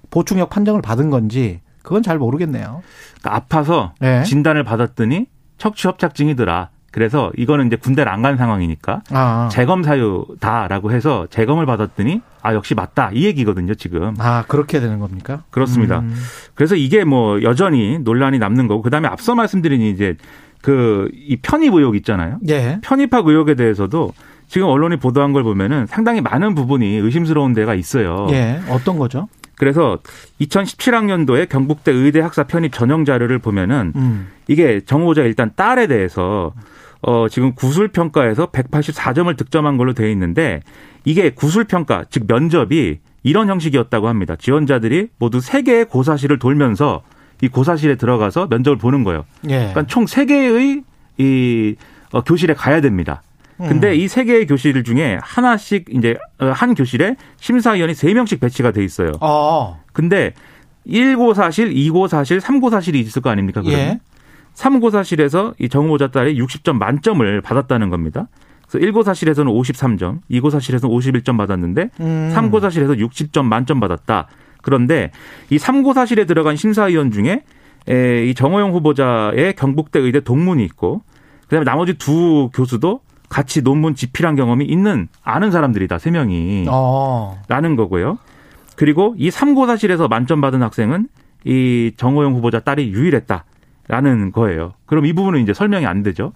보충역 0.09 0.49
판정을 0.49 0.81
받은 0.81 1.09
건지 1.09 1.59
그건 1.83 2.03
잘 2.03 2.17
모르겠네요. 2.17 2.83
그러니까 3.19 3.35
아파서 3.35 3.93
네. 3.99 4.23
진단을 4.23 4.63
받았더니 4.63 5.25
척추 5.57 5.89
협착증이더라. 5.89 6.69
그래서 6.91 7.31
이거는 7.37 7.67
이제 7.67 7.75
군대를 7.75 8.11
안 8.11 8.21
간 8.21 8.35
상황이니까 8.37 9.01
아, 9.11 9.49
재검 9.51 9.83
사유다라고 9.83 10.91
해서 10.91 11.27
재검을 11.29 11.65
받았더니 11.65 12.21
아 12.41 12.53
역시 12.53 12.75
맞다 12.75 13.11
이 13.13 13.25
얘기거든요 13.25 13.75
지금 13.75 14.15
아 14.19 14.43
그렇게 14.47 14.79
되는 14.79 14.99
겁니까? 14.99 15.43
그렇습니다. 15.51 15.99
음. 15.99 16.15
그래서 16.55 16.75
이게 16.75 17.03
뭐 17.03 17.41
여전히 17.43 17.99
논란이 17.99 18.39
남는 18.39 18.67
거고 18.67 18.81
그다음에 18.81 19.07
앞서 19.07 19.35
말씀드린 19.35 19.81
이제 19.81 20.15
그 20.61 21.09
이 21.13 21.37
편입 21.37 21.73
의혹 21.73 21.95
있잖아요. 21.97 22.39
예. 22.49 22.79
편입학 22.81 23.25
의혹에 23.27 23.55
대해서도 23.55 24.13
지금 24.47 24.67
언론이 24.67 24.97
보도한 24.97 25.31
걸 25.31 25.43
보면은 25.43 25.85
상당히 25.87 26.21
많은 26.21 26.55
부분이 26.55 26.97
의심스러운 26.97 27.53
데가 27.53 27.75
있어요. 27.75 28.27
예. 28.31 28.59
어떤 28.69 28.97
거죠? 28.97 29.29
그래서 29.57 29.99
2017학년도에 30.41 31.47
경북대 31.49 31.91
의대 31.91 32.19
학사 32.21 32.43
편입 32.43 32.73
전형 32.73 33.05
자료를 33.05 33.39
보면은 33.39 33.93
음. 33.95 34.27
이게 34.47 34.81
정 34.85 35.01
후보자 35.01 35.21
일단 35.21 35.51
딸에 35.55 35.87
대해서 35.87 36.53
어 37.01 37.27
지금 37.29 37.53
구술 37.53 37.89
평가에서 37.89 38.47
184점을 38.47 39.35
득점한 39.37 39.77
걸로 39.77 39.93
돼 39.93 40.11
있는데 40.11 40.61
이게 41.05 41.29
구술 41.29 41.63
평가 41.63 42.03
즉 42.09 42.25
면접이 42.27 42.97
이런 43.23 43.49
형식이었다고 43.49 44.07
합니다. 44.07 44.35
지원자들이 44.35 45.09
모두 45.17 45.39
세 45.39 45.61
개의 45.61 45.85
고사실을 45.85 46.39
돌면서 46.39 47.03
이 47.41 47.47
고사실에 47.47 47.95
들어가서 47.95 48.47
면접을 48.49 48.77
보는 48.77 49.03
거예요. 49.03 49.25
예. 49.45 49.57
그러니까 49.57 49.87
총세 49.87 50.25
개의 50.25 50.83
이 51.17 51.75
어, 52.11 52.21
교실에 52.21 52.53
가야 52.53 52.81
됩니다. 52.81 53.21
근데 53.57 53.89
음. 53.89 53.95
이세 53.95 54.23
개의 54.23 54.47
교실 54.47 54.81
중에 54.85 55.19
하나씩 55.21 55.85
이제 55.91 56.17
어, 56.39 56.45
한 56.45 56.73
교실에 56.75 57.17
심사위원이 57.41 57.93
세 57.93 58.13
명씩 58.13 58.39
배치가 58.39 58.71
돼 58.71 58.83
있어요. 58.85 59.11
어. 59.19 59.81
근데 59.91 60.33
1고사실, 60.87 61.75
2고사실, 61.75 62.39
3고사실이 62.39 62.95
있을 62.95 63.21
거 63.21 63.29
아닙니까? 63.29 63.61
그러면 63.61 63.79
예. 63.79 63.99
3고사실에서 64.59 65.53
이 65.59 65.69
정후보자 65.69 66.07
딸이 66.09 66.39
60점 66.39 66.77
만점을 66.77 67.41
받았다는 67.41 67.89
겁니다. 67.89 68.27
그래서 68.67 68.85
1고사실에서는 68.85 69.45
53점, 69.47 70.19
2고사실에서는 70.29 71.23
51점 71.23 71.37
받았는데 71.37 71.89
음. 72.01 72.33
3고사실에서 72.35 72.99
60점 72.99 73.45
만점 73.45 73.79
받았다. 73.79 74.27
그런데 74.61 75.11
이 75.49 75.57
3고사실에 75.57 76.27
들어간 76.27 76.55
심사위원 76.55 77.11
중에 77.11 77.43
에, 77.87 78.25
이 78.25 78.33
정호영 78.33 78.73
후보자의 78.73 79.53
경북대 79.55 79.99
의대 79.99 80.19
동문이 80.19 80.63
있고 80.65 81.01
그다음에 81.43 81.63
나머지 81.63 81.93
두 81.97 82.49
교수도 82.53 82.99
같이 83.29 83.61
논문 83.61 83.95
집필한 83.95 84.35
경험이 84.35 84.65
있는 84.65 85.07
아는 85.23 85.51
사람들이다 85.51 85.97
세 85.97 86.11
명이 86.11 86.65
어. 86.69 87.41
라는 87.47 87.75
거고요. 87.75 88.17
그리고 88.75 89.15
이 89.17 89.29
3고사실에서 89.29 90.09
만점 90.09 90.41
받은 90.41 90.61
학생은 90.61 91.07
이 91.45 91.93
정호영 91.95 92.35
후보자 92.35 92.59
딸이 92.59 92.89
유일했다 92.89 93.45
라는 93.89 94.31
거예요. 94.31 94.73
그럼 94.85 95.05
이 95.07 95.13
부분은 95.13 95.41
이제 95.41 95.53
설명이 95.53 95.85
안 95.85 96.03
되죠. 96.03 96.31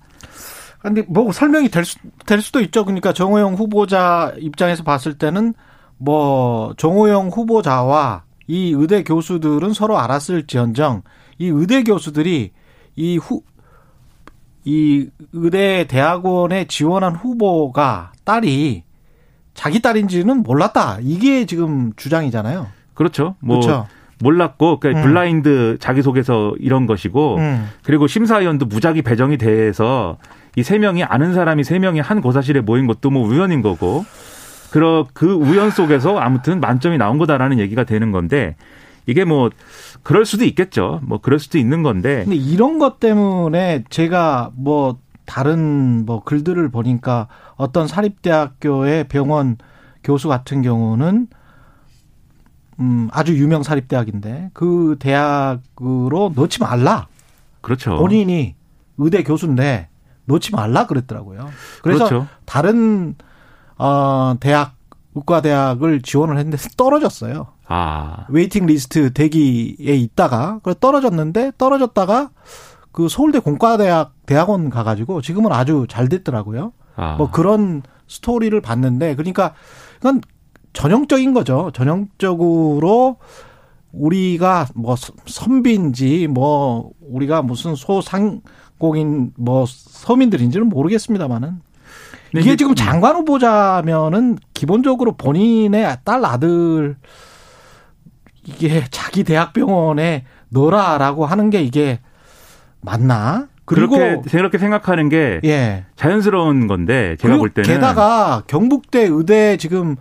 근데 0.80 1.04
뭐 1.08 1.32
설명이 1.32 1.70
될, 1.70 1.86
수, 1.86 1.98
될 2.26 2.42
수도 2.42 2.60
있죠. 2.62 2.84
그러니까 2.84 3.14
정호영 3.14 3.54
후보자 3.54 4.34
입장에서 4.38 4.84
봤을 4.84 5.18
때는 5.18 5.54
뭐 5.98 6.74
정호영 6.78 7.30
후보자와 7.30 8.24
이 8.48 8.74
의대 8.76 9.04
교수들은 9.04 9.72
서로 9.74 9.98
알았을지언정 10.00 11.04
이 11.38 11.48
의대 11.48 11.84
교수들이 11.84 12.52
이 12.96 13.18
후, 13.18 13.44
이 14.66 15.10
의대 15.32 15.86
대학원에 15.88 16.66
지원한 16.66 17.16
후보가 17.16 18.14
딸이 18.26 18.84
자기 19.54 19.80
딸인지는 19.80 20.42
몰랐다. 20.42 20.98
이게 21.02 21.46
지금 21.46 21.94
주장이잖아요. 21.96 22.68
그렇죠. 22.96 23.36
뭐 23.40 23.60
그렇죠. 23.60 23.88
몰랐고 24.24 24.80
그 24.80 24.88
음. 24.90 25.02
블라인드 25.04 25.78
자기소개서 25.80 26.56
이런 26.60 26.88
것이고 26.88 27.38
음. 27.38 27.70
그리고 27.84 28.08
심사위원도 28.08 28.66
무작위 28.66 29.04
배정이 29.04 29.38
돼서 29.38 30.18
이 30.56 30.64
세 30.64 30.78
명이 30.78 31.04
아는 31.04 31.34
사람이 31.34 31.64
세 31.64 31.80
명이 31.80 32.00
한 32.00 32.22
고사실에 32.22 32.62
모인 32.62 32.86
것도 32.88 33.10
뭐 33.10 33.28
우연인 33.28 33.62
거고 33.62 34.06
그러 34.72 35.08
그 35.14 35.34
우연 35.34 35.72
속에서 35.72 36.18
아무튼 36.18 36.60
만점이 36.60 36.98
나온 36.98 37.18
거다라는 37.18 37.60
얘기가 37.60 37.84
되는 37.84 38.12
건데 38.12 38.56
이게 39.06 39.26
뭐 39.26 39.50
그럴 40.04 40.26
수도 40.26 40.46
있겠죠. 40.46 41.00
뭐 41.04 41.20
그럴 41.20 41.40
수도 41.40 41.58
있는 41.58 41.84
건데 41.84 42.24
근데 42.24 42.36
이런 42.36 42.80
것 42.80 43.00
때문에 43.00 43.84
제가 43.90 44.52
뭐 44.56 44.98
다른 45.26 46.06
뭐 46.06 46.24
글들을 46.24 46.70
보니까 46.70 47.28
어떤 47.56 47.88
사립대학교의 47.88 49.08
병원 49.08 49.58
교수 50.04 50.28
같은 50.28 50.62
경우는 50.62 51.28
음 52.80 53.10
아주 53.12 53.38
유명 53.38 53.64
사립대학인데 53.64 54.52
그 54.54 54.96
대학으로 55.00 56.34
넣지 56.36 56.60
말라. 56.60 57.08
그렇죠. 57.62 57.98
본인이 57.98 58.56
의대 58.98 59.24
교수인데 59.24 59.90
넣지 60.26 60.52
말라 60.52 60.88
그랬더라고요. 60.88 61.50
그래서 61.82 62.08
그렇죠. 62.08 62.28
다른 62.46 63.16
어 63.78 64.36
대학 64.40 64.76
의과대학을 65.16 66.02
지원을 66.02 66.38
했는데 66.38 66.58
떨어졌어요. 66.76 67.48
아 67.68 68.26
waiting 68.30 68.66
list 68.66 69.14
대기에 69.14 69.96
있다가 69.96 70.60
그래 70.64 70.76
떨어졌는데 70.80 71.54
떨어졌다가 71.58 72.30
그 72.92 73.10
서울대 73.10 73.40
공과대학 73.40 74.14
대학원 74.26 74.70
가가지고 74.70 75.22
지금은 75.22 75.52
아주 75.52 75.86
잘 75.90 76.10
됐더라고요. 76.10 76.74
아. 76.96 77.16
뭐 77.18 77.32
그런 77.32 77.82
스토리를 78.08 78.60
봤는데 78.62 79.16
그러니까 79.16 79.54
이건 80.00 80.22
전형적인 80.74 81.34
거죠. 81.34 81.72
전형적으로 81.74 83.18
우리가 83.92 84.68
뭐 84.76 84.96
선- 84.96 85.16
선비인지 85.26 86.28
뭐 86.28 86.90
우리가 87.02 87.42
무슨 87.44 87.76
소상공인 87.76 89.32
뭐 89.38 89.66
서민들인지는 89.68 90.68
모르겠습니다만은 90.70 91.62
이게 92.36 92.56
지금 92.56 92.74
장관 92.74 93.16
후보자면은 93.18 94.40
기본적으로 94.56 95.12
본인의 95.16 95.98
딸 96.04 96.26
아들 96.26 96.96
이게 98.46 98.84
자기 98.90 99.24
대학병원에 99.24 100.26
넣어라라고 100.50 101.28
하는 101.28 101.50
게 101.52 101.62
이게 101.62 102.00
맞나? 102.82 103.48
그리고 103.66 103.96
그렇게 103.96 104.30
그렇게 104.30 104.58
생각하는 104.58 105.08
게 105.08 105.40
예. 105.46 105.86
자연스러운 105.96 106.68
건데 106.68 107.16
제가 107.20 107.38
볼 107.38 107.50
때는 107.52 107.70
게다가 107.70 108.44
경북대 108.48 109.04
의대 109.10 109.56
지금 109.58 109.96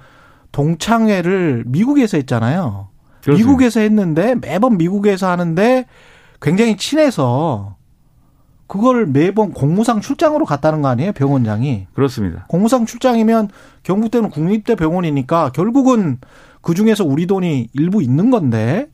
동창회를 0.53 1.65
미국에서 1.67 2.19
했잖아요. 2.19 2.89
그렇습니다. 3.23 3.51
미국에서 3.51 3.81
했는데 3.81 4.35
매번 4.35 4.77
미국에서 4.77 5.29
하는데 5.29 5.87
굉장히 6.41 6.77
친해서 6.77 7.77
그걸 8.67 9.07
매번 9.07 9.53
공무상 9.53 10.01
출장으로 10.01 10.45
갔다는 10.45 10.83
거 10.83 10.89
아니에요? 10.89 11.13
병원장이. 11.13 11.89
그렇습니다. 11.93 12.47
공무상 12.49 12.87
출장이면 12.87 13.51
경북대는 13.83 14.31
국립대 14.31 14.77
병원이니까 14.77 15.51
결국은 15.51 16.19
그 16.63 16.75
중에서 16.75 17.05
우리 17.05 17.27
돈이 17.27 17.69
일부 17.75 18.03
있는 18.03 18.31
건데 18.31 18.89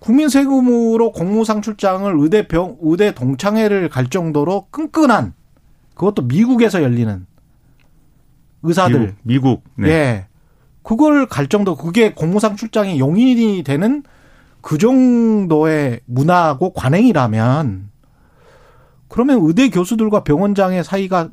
국민 0.00 0.28
세금으로 0.28 1.12
공무상 1.12 1.62
출장을 1.62 2.12
의대 2.18 2.48
병 2.48 2.76
의대 2.80 3.14
동창회를 3.14 3.88
갈 3.88 4.08
정도로 4.08 4.66
끈끈한 4.70 5.34
그것도 5.94 6.22
미국에서 6.22 6.82
열리는 6.82 7.26
의사들 8.62 9.14
미국, 9.22 9.64
네. 9.76 9.88
예 9.88 10.26
그걸 10.82 11.26
갈 11.26 11.46
정도 11.46 11.76
그게 11.76 12.12
공무상 12.12 12.56
출장이 12.56 12.98
용인이 12.98 13.62
되는 13.62 14.02
그 14.60 14.78
정도의 14.78 16.00
문화고 16.06 16.72
관행이라면 16.72 17.90
그러면 19.08 19.40
의대 19.42 19.68
교수들과 19.68 20.24
병원장의 20.24 20.84
사이가 20.84 21.30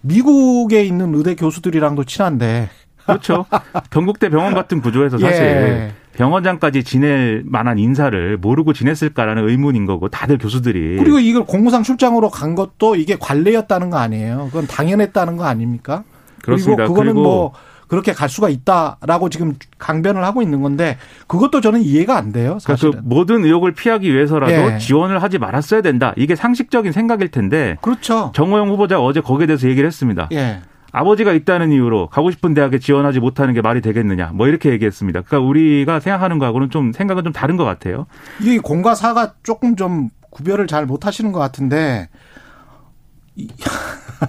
미국에 0.00 0.84
있는 0.84 1.14
의대 1.14 1.34
교수들이랑도 1.34 2.04
친한데 2.04 2.68
그렇죠. 3.04 3.46
경북대 3.90 4.28
병원 4.28 4.54
같은 4.54 4.80
구조에서 4.80 5.18
사실 5.18 5.42
예. 5.42 5.92
병원장까지 6.12 6.84
지낼 6.84 7.42
만한 7.46 7.78
인사를 7.78 8.36
모르고 8.38 8.72
지냈을까라는 8.72 9.48
의문인 9.48 9.86
거고 9.86 10.08
다들 10.08 10.36
교수들이 10.38 10.96
그리고 10.98 11.18
이걸 11.18 11.44
공무상 11.44 11.82
출장으로 11.82 12.28
간 12.28 12.54
것도 12.54 12.96
이게 12.96 13.16
관례였다는 13.16 13.90
거 13.90 13.98
아니에요. 13.98 14.46
그건 14.46 14.66
당연했다는 14.66 15.36
거 15.36 15.44
아닙니까? 15.44 16.04
그렇습니다. 16.42 16.84
그리고 16.84 16.94
그거는 16.94 17.12
그리고 17.14 17.22
뭐 17.28 17.52
그렇게 17.88 18.12
갈 18.12 18.28
수가 18.28 18.50
있다라고 18.50 19.30
지금 19.30 19.54
강변을 19.78 20.22
하고 20.22 20.42
있는 20.42 20.60
건데 20.60 20.98
그것도 21.26 21.60
저는 21.62 21.80
이해가 21.80 22.16
안 22.18 22.32
돼요. 22.32 22.58
그러니까 22.62 22.66
그 22.66 22.72
사실은. 22.72 23.00
모든 23.04 23.44
의혹을 23.46 23.72
피하기 23.72 24.12
위해서라도 24.12 24.52
예. 24.74 24.78
지원을 24.78 25.22
하지 25.22 25.38
말았어야 25.38 25.80
된다. 25.80 26.12
이게 26.16 26.36
상식적인 26.36 26.92
생각일 26.92 27.30
텐데 27.30 27.78
그렇죠. 27.80 28.30
정호영 28.34 28.68
후보자가 28.70 29.02
어제 29.02 29.20
거기에 29.22 29.46
대해서 29.46 29.68
얘기를 29.70 29.86
했습니다. 29.86 30.28
예. 30.32 30.60
아버지가 30.92 31.32
있다는 31.32 31.70
이유로 31.72 32.08
가고 32.08 32.30
싶은 32.30 32.54
대학에 32.54 32.78
지원하지 32.78 33.20
못하는 33.20 33.52
게 33.54 33.60
말이 33.62 33.80
되겠느냐. 33.80 34.32
뭐 34.34 34.48
이렇게 34.48 34.70
얘기했습니다. 34.70 35.22
그러니까 35.22 35.46
우리가 35.48 36.00
생각하는 36.00 36.38
거하고는 36.38 36.70
좀 36.70 36.92
생각은 36.92 37.24
좀 37.24 37.32
다른 37.32 37.56
것 37.56 37.64
같아요. 37.64 38.06
이게 38.40 38.58
공과 38.58 38.94
사가 38.94 39.34
조금 39.42 39.76
좀 39.76 40.08
구별을 40.30 40.66
잘 40.66 40.84
못 40.86 41.06
하시는 41.06 41.32
것 41.32 41.38
같은데 41.40 42.08
이- 43.34 43.48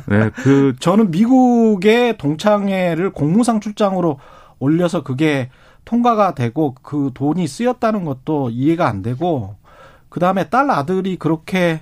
네, 0.08 0.30
그 0.36 0.76
저는 0.80 1.12
미국의 1.12 2.18
동창회를 2.18 3.12
공무상 3.12 3.60
출장으로 3.60 4.20
올려서 4.60 5.04
그게 5.04 5.50
통과가 5.86 6.36
되고 6.36 6.76
그 6.82 7.12
돈이 7.14 7.48
쓰였다는 7.48 8.06
것도 8.06 8.50
이해가 8.52 8.88
안 8.88 9.02
되고 9.02 9.56
그 10.10 10.20
다음에 10.20 10.50
딸 10.50 10.70
아들이 10.70 11.16
그렇게 11.18 11.82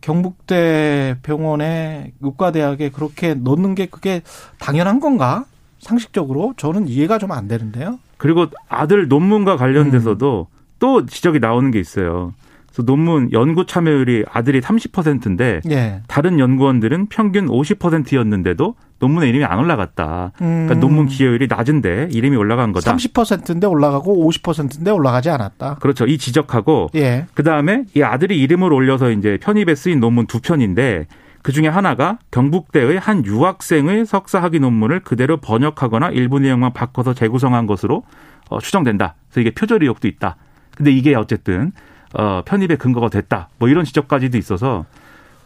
경북대 0.00 1.16
병원에 1.22 2.12
의과대학에 2.20 2.90
그렇게 2.90 3.34
넣는 3.34 3.74
게 3.74 3.86
그게 3.86 4.22
당연한 4.58 5.00
건가? 5.00 5.44
상식적으로 5.78 6.54
저는 6.56 6.86
이해가 6.86 7.18
좀 7.18 7.32
안 7.32 7.48
되는데요. 7.48 7.98
그리고 8.16 8.46
아들 8.68 9.08
논문과 9.08 9.56
관련돼서도 9.56 10.46
음. 10.48 10.56
또 10.78 11.06
지적이 11.06 11.40
나오는 11.40 11.70
게 11.70 11.80
있어요. 11.80 12.34
그래서 12.72 12.84
논문 12.84 13.30
연구 13.32 13.66
참여율이 13.66 14.24
아들이 14.32 14.60
30%인데 14.60 15.60
예. 15.70 16.00
다른 16.08 16.38
연구원들은 16.38 17.06
평균 17.06 17.46
50%였는데도 17.46 18.74
논문에 18.98 19.28
이름이 19.28 19.44
안 19.44 19.58
올라갔다. 19.58 20.32
그러니까 20.36 20.44
음. 20.44 20.66
그러니까 20.66 20.74
논문 20.74 21.06
기여율이 21.06 21.48
낮은데 21.48 22.08
이름이 22.12 22.36
올라간 22.36 22.72
거다. 22.72 22.94
30%인데 22.94 23.66
올라가고 23.66 24.30
50%인데 24.30 24.90
올라가지 24.90 25.28
않았다. 25.28 25.76
그렇죠. 25.80 26.06
이 26.06 26.16
지적하고 26.16 26.90
예. 26.94 27.26
그다음에 27.34 27.84
이 27.94 28.02
아들이 28.02 28.40
이름을 28.40 28.72
올려서 28.72 29.10
이제 29.10 29.38
편입에 29.42 29.74
쓰인 29.74 30.00
논문 30.00 30.26
두 30.26 30.40
편인데 30.40 31.06
그 31.42 31.52
중에 31.52 31.66
하나가 31.66 32.18
경북대의 32.30 32.98
한 32.98 33.26
유학생의 33.26 34.06
석사 34.06 34.40
학위 34.40 34.60
논문을 34.60 35.00
그대로 35.00 35.38
번역하거나 35.38 36.10
일부 36.10 36.38
내용만 36.38 36.72
바꿔서 36.72 37.12
재구성한 37.12 37.66
것으로 37.66 38.04
어, 38.48 38.60
추정된다. 38.60 39.16
그래서 39.28 39.40
이게 39.40 39.50
표절 39.50 39.82
의혹도 39.82 40.06
있다. 40.08 40.36
근데 40.76 40.92
이게 40.92 41.14
어쨌든 41.14 41.72
어, 42.14 42.42
편입의 42.44 42.76
근거가 42.78 43.08
됐다. 43.08 43.48
뭐 43.58 43.68
이런 43.68 43.84
지적까지도 43.84 44.36
있어서 44.38 44.84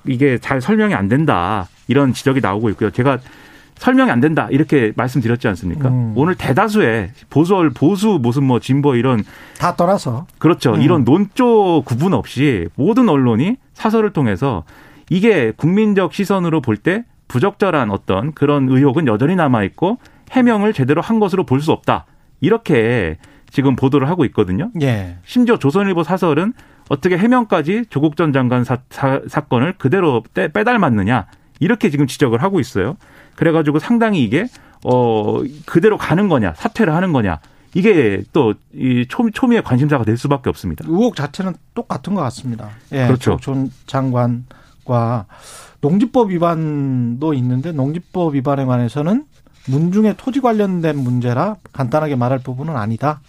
이게 0.04 0.38
잘 0.38 0.60
설명이 0.60 0.94
안 0.94 1.08
된다. 1.08 1.68
이런 1.88 2.12
지적이 2.12 2.40
나오고 2.40 2.70
있고요. 2.70 2.90
제가 2.90 3.18
설명이 3.76 4.10
안 4.10 4.20
된다. 4.20 4.48
이렇게 4.50 4.92
말씀드렸지 4.96 5.48
않습니까? 5.48 5.88
음. 5.90 6.12
오늘 6.16 6.34
대다수의 6.34 7.10
보수, 7.28 7.70
보수, 7.74 8.18
무슨 8.20 8.44
뭐 8.44 8.58
진보 8.58 8.94
이런. 8.96 9.22
다 9.58 9.76
떠나서. 9.76 10.26
그렇죠. 10.38 10.74
음. 10.74 10.80
이런 10.80 11.04
논조 11.04 11.82
구분 11.84 12.14
없이 12.14 12.68
모든 12.74 13.08
언론이 13.08 13.56
사설을 13.74 14.12
통해서 14.12 14.64
이게 15.10 15.52
국민적 15.56 16.14
시선으로 16.14 16.60
볼 16.62 16.78
때 16.78 17.04
부적절한 17.28 17.90
어떤 17.90 18.32
그런 18.32 18.68
의혹은 18.68 19.06
여전히 19.08 19.34
남아 19.36 19.64
있고 19.64 19.98
해명을 20.30 20.72
제대로 20.72 21.02
한 21.02 21.18
것으로 21.20 21.44
볼 21.44 21.60
수 21.60 21.72
없다. 21.72 22.06
이렇게 22.40 23.18
지금 23.56 23.74
보도를 23.74 24.10
하고 24.10 24.26
있거든요. 24.26 24.70
예. 24.82 25.16
심지어 25.24 25.58
조선일보 25.58 26.02
사설은 26.02 26.52
어떻게 26.90 27.16
해명까지 27.16 27.86
조국 27.88 28.14
전 28.18 28.30
장관 28.34 28.64
사, 28.64 28.76
사, 28.90 29.22
사건을 29.26 29.78
그대로 29.78 30.22
빼, 30.34 30.48
빼닮았느냐 30.48 31.24
이렇게 31.58 31.88
지금 31.88 32.06
지적을 32.06 32.42
하고 32.42 32.60
있어요. 32.60 32.98
그래가지고 33.34 33.78
상당히 33.78 34.22
이게 34.22 34.44
어 34.84 35.40
그대로 35.64 35.96
가는 35.96 36.28
거냐 36.28 36.52
사퇴를 36.54 36.94
하는 36.94 37.14
거냐 37.14 37.38
이게 37.74 38.22
또 38.34 38.52
이 38.74 39.06
초미의 39.08 39.62
관심사가 39.62 40.04
될 40.04 40.18
수밖에 40.18 40.50
없습니다. 40.50 40.84
의혹 40.86 41.16
자체는 41.16 41.54
똑같은 41.74 42.14
것 42.14 42.20
같습니다. 42.20 42.68
예, 42.92 43.06
그렇죠. 43.06 43.38
전 43.40 43.70
장관과 43.86 45.24
농지법 45.80 46.30
위반도 46.30 47.32
있는데 47.32 47.72
농지법 47.72 48.34
위반에 48.34 48.66
관해서는 48.66 49.24
문중의 49.68 50.16
토지 50.18 50.42
관련된 50.42 50.98
문제라 50.98 51.56
간단하게 51.72 52.16
말할 52.16 52.40
부분은 52.40 52.76
아니다. 52.76 53.20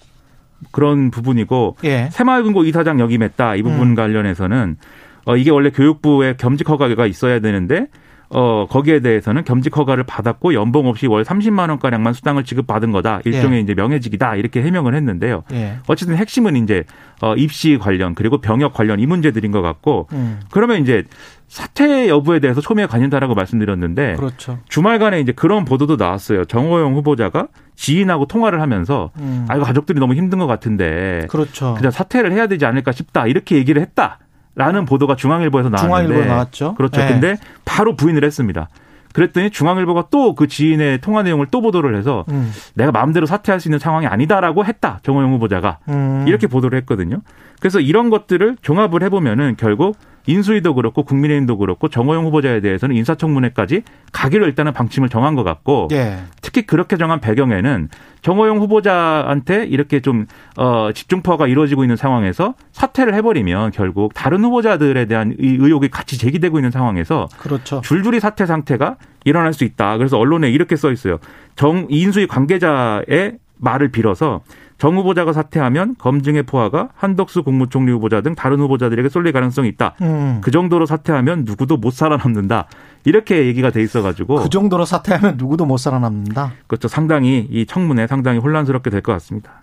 그런 0.72 1.12
부분이고 1.12 1.78
예. 1.84 2.10
새마을금고 2.12 2.66
이사장 2.66 3.00
역임했다 3.00 3.56
이 3.56 3.64
부분 3.64 3.90
음. 3.90 3.96
관련해서는 3.96 4.78
어 5.26 5.36
이게 5.36 5.52
원래 5.52 5.70
교육부에 5.70 6.36
겸직 6.38 6.70
허가가 6.70 7.06
있어야 7.06 7.40
되는데 7.40 7.88
어 8.30 8.68
거기에 8.70 9.00
대해서는 9.00 9.44
겸직 9.44 9.76
허가를 9.78 10.04
받았고 10.04 10.54
연봉 10.54 10.88
없이 10.88 11.08
월 11.08 11.24
30만 11.24 11.70
원 11.70 11.80
가량만 11.80 12.14
수당을 12.14 12.44
지급받은 12.44 12.92
거다 12.92 13.22
일종의 13.24 13.60
예. 13.60 13.62
이제 13.62 13.74
명예직이다 13.74 14.36
이렇게 14.36 14.62
해명을 14.62 14.96
했는데요. 14.96 15.44
예. 15.54 15.78
어쨌든 15.88 16.18
핵심은 16.18 16.56
이제 16.58 16.84
어 17.22 17.36
입시 17.36 17.78
관련 17.78 18.16
그리고 18.16 18.40
병역 18.42 18.74
관련 18.74 19.00
이 19.00 19.06
문제들인 19.06 19.52
것 19.52 19.62
같고 19.62 20.08
음. 20.12 20.42
그러면 20.52 20.82
이제 20.82 21.06
사퇴 21.48 22.10
여부에 22.10 22.40
대해서 22.40 22.60
초미의 22.60 22.88
관심사라고 22.88 23.34
말씀드렸는데 23.34 24.16
그렇죠. 24.16 24.60
주말간에 24.68 25.22
이제 25.22 25.32
그런 25.32 25.64
보도도 25.64 25.96
나왔어요. 25.96 26.46
정호영 26.46 26.96
후보자가 26.96 27.48
지인하고 27.76 28.26
통화를 28.26 28.60
하면서 28.60 29.12
음. 29.20 29.46
아이고 29.48 29.64
가족들이 29.64 30.00
너무 30.00 30.16
힘든 30.16 30.40
것 30.40 30.48
같은데 30.48 31.28
그렇죠. 31.30 31.76
그냥 31.76 31.92
사퇴를 31.92 32.34
해야 32.34 32.48
되지 32.48 32.66
않을까 32.66 32.92
싶다 32.92 33.28
이렇게 33.28 33.56
얘기를 33.56 33.82
했다. 33.82 34.20
라는 34.58 34.86
보도가 34.86 35.16
중앙일보에서 35.16 35.70
나왔는데 35.70 36.08
중앙일보 36.08 36.34
나왔죠. 36.34 36.76
그렇죠. 36.76 37.00
네. 37.00 37.08
근데 37.08 37.38
바로 37.64 37.96
부인을 37.96 38.24
했습니다. 38.24 38.68
그랬더니 39.14 39.52
중앙일보가 39.52 40.08
또 40.12 40.34
그 40.36 40.48
지인의 40.48 41.02
통화 41.02 41.24
내용을 41.24 41.48
또 41.52 41.62
보도를 41.62 41.96
해서 41.96 42.26
음. 42.30 42.52
내가 42.76 42.92
마음대로 42.92 43.26
사퇴할 43.26 43.60
수 43.60 43.68
있는 43.68 43.80
상황이 43.80 44.06
아니다라고 44.08 44.66
했다. 44.66 45.00
정호영 45.04 45.34
후보자가 45.34 45.78
음. 45.90 46.26
이렇게 46.28 46.48
보도를 46.48 46.78
했거든요. 46.80 47.22
그래서 47.60 47.80
이런 47.80 48.10
것들을 48.10 48.58
종합을 48.62 49.04
해보면은 49.04 49.56
결국 49.58 49.96
인수위도 50.28 50.76
그렇고 50.76 51.04
국민의힘도 51.04 51.58
그렇고 51.58 51.88
정호영 51.88 52.26
후보자에 52.26 52.60
대해서는 52.62 52.96
인사청문회까지 52.96 53.84
가기로 54.12 54.46
일단은 54.46 54.74
방침을 54.74 55.10
정한 55.10 55.36
것 55.36 55.44
같고 55.44 55.88
예. 55.92 56.20
특히 56.42 56.62
그렇게 56.64 56.98
정한 56.98 57.20
배경에는 57.20 57.90
정호영 58.22 58.60
후보자한테 58.60 59.66
이렇게 59.66 60.02
좀 60.02 60.26
어, 60.58 60.92
집중포화가 60.94 61.48
이루어지고 61.48 61.84
있는 61.84 61.96
상황에서 61.96 62.54
사퇴를 62.74 63.14
해버리면 63.16 63.72
결국 63.72 64.14
다른 64.14 64.44
후보자들에 64.44 65.06
대한 65.06 65.36
이 65.40 65.48
의혹이 65.60 65.90
같이 65.90 66.18
제기되고 66.18 66.60
있는 66.60 66.72
상황에서 66.72 67.28
그렇죠. 67.38 67.82
줄줄이 67.82 68.20
사퇴 68.20 68.46
상태가 68.46 68.98
일어날 69.24 69.54
수 69.54 69.64
있다. 69.64 69.98
그래서 69.98 70.18
언론에 70.18 70.50
이렇게 70.50 70.76
써 70.76 70.92
있어요. 70.92 71.20
정 71.56 71.88
인수위 71.90 72.28
관계자의 72.28 73.38
말을 73.58 73.90
빌어서 73.90 74.42
정 74.78 74.96
후보자가 74.98 75.34
사퇴하면 75.34 75.96
검증의 75.98 76.44
포화가 76.44 76.90
한덕수 76.96 77.44
국무총리 77.44 77.92
후보자 77.92 78.22
등 78.22 78.36
다른 78.36 78.60
후보자들에게 78.60 79.10
쏠릴 79.10 79.34
가능성이 79.34 79.70
있다. 79.70 79.96
음. 80.02 80.40
그 80.42 80.52
정도로 80.52 80.86
사퇴하면 80.86 81.46
누구도 81.46 81.78
못 81.78 81.92
살아남는다. 81.94 82.68
이렇게 83.06 83.46
얘기가 83.48 83.72
돼 83.72 83.82
있어가지고 83.82 84.36
그 84.36 84.50
정도로 84.50 84.86
사퇴하면 84.86 85.38
누구도 85.38 85.66
못 85.66 85.78
살아남는다. 85.78 86.54
그렇죠. 86.68 86.88
상당히 86.88 87.48
이 87.50 87.66
청문회 87.66 88.06
상당히 88.08 88.40
혼란스럽게 88.40 88.90
될 88.92 89.02
것 89.02 89.14
같습니다. 89.14 89.62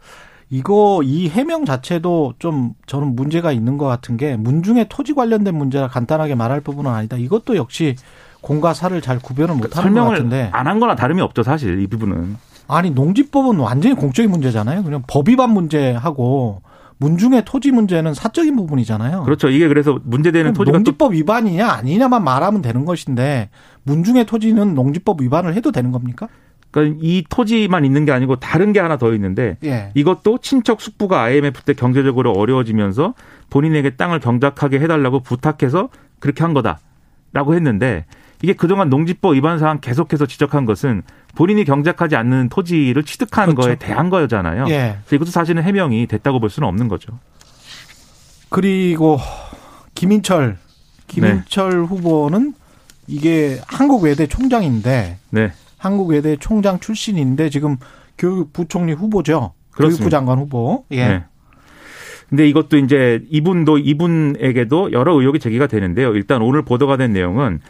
이거 0.50 1.00
이 1.04 1.28
해명 1.28 1.64
자체도 1.64 2.34
좀 2.38 2.74
저는 2.86 3.14
문제가 3.16 3.50
있는 3.52 3.78
것 3.78 3.86
같은 3.86 4.16
게 4.16 4.36
문중의 4.36 4.86
토지 4.88 5.14
관련된 5.14 5.54
문제라 5.56 5.88
간단하게 5.88 6.34
말할 6.34 6.60
부분은 6.60 6.90
아니다. 6.90 7.16
이것도 7.16 7.56
역시 7.56 7.96
공과 8.40 8.74
사를 8.74 9.00
잘 9.00 9.18
구별을 9.18 9.54
못하는 9.54 9.92
그러니까 9.92 10.04
것 10.04 10.10
같은데 10.10 10.50
안한 10.52 10.80
거나 10.80 10.94
다름이 10.96 11.20
없죠 11.22 11.42
사실 11.42 11.80
이 11.80 11.86
부분은. 11.86 12.36
아니 12.66 12.90
농지법은 12.90 13.58
완전히 13.58 13.94
공적인 13.94 14.30
문제잖아요. 14.30 14.82
그냥 14.82 15.02
법 15.06 15.28
위반 15.28 15.50
문제하고 15.50 16.62
문중의 16.98 17.44
토지 17.44 17.72
문제는 17.72 18.14
사적인 18.14 18.56
부분이잖아요. 18.56 19.24
그렇죠. 19.24 19.48
이게 19.48 19.68
그래서 19.68 19.98
문제되는 20.04 20.52
토지가 20.52 20.78
농지법 20.78 21.12
위반이냐 21.12 21.68
아니냐만 21.68 22.24
말하면 22.24 22.62
되는 22.62 22.84
것인데 22.84 23.50
문중의 23.82 24.26
토지는 24.26 24.74
농지법 24.74 25.20
위반을 25.20 25.54
해도 25.54 25.72
되는 25.72 25.90
겁니까? 25.90 26.28
그러니까 26.70 26.98
이 27.02 27.24
토지만 27.28 27.84
있는 27.84 28.04
게 28.04 28.12
아니고 28.12 28.36
다른 28.36 28.72
게 28.72 28.80
하나 28.80 28.96
더 28.96 29.12
있는데 29.14 29.58
예. 29.64 29.90
이것도 29.94 30.38
친척 30.38 30.80
숙부가 30.80 31.22
IMF 31.22 31.62
때 31.62 31.72
경제적으로 31.72 32.32
어려워지면서 32.32 33.14
본인에게 33.50 33.90
땅을 33.90 34.18
경작하게 34.18 34.80
해달라고 34.80 35.20
부탁해서 35.20 35.88
그렇게 36.18 36.42
한 36.42 36.52
거다라고 36.52 37.54
했는데 37.54 38.06
이게 38.44 38.52
그동안 38.52 38.90
농지법 38.90 39.36
위반 39.36 39.58
사항 39.58 39.80
계속해서 39.80 40.26
지적한 40.26 40.66
것은 40.66 41.00
본인이 41.34 41.64
경작하지 41.64 42.14
않는 42.14 42.50
토지를 42.50 43.02
취득한 43.04 43.46
그렇죠. 43.46 43.62
거에 43.62 43.76
대한 43.76 44.10
거잖아요. 44.10 44.66
예. 44.68 44.98
그래서 45.06 45.16
이것도 45.16 45.30
사실은 45.30 45.62
해명이 45.62 46.06
됐다고 46.06 46.40
볼 46.40 46.50
수는 46.50 46.68
없는 46.68 46.88
거죠. 46.88 47.18
그리고 48.50 49.18
김인철 49.94 50.58
김인철 51.06 51.70
네. 51.70 51.76
후보는 51.78 52.52
이게 53.06 53.58
한국외대 53.66 54.26
총장인데 54.26 55.16
네. 55.30 55.52
한국외대 55.78 56.36
총장 56.36 56.78
출신인데 56.80 57.48
지금 57.48 57.78
교육부총리 58.18 58.92
후보죠. 58.92 59.54
그렇습니다. 59.70 60.00
교육부 60.00 60.10
장관 60.10 60.38
후보. 60.38 60.84
예. 60.90 61.08
네. 61.08 61.24
근데 62.28 62.46
이것도 62.46 62.76
이제 62.76 63.22
이분도 63.30 63.78
이분에게도 63.78 64.92
여러 64.92 65.14
의혹이 65.14 65.38
제기가 65.38 65.66
되는데요. 65.66 66.14
일단 66.14 66.42
오늘 66.42 66.60
보도가 66.60 66.98
된 66.98 67.14
내용은 67.14 67.60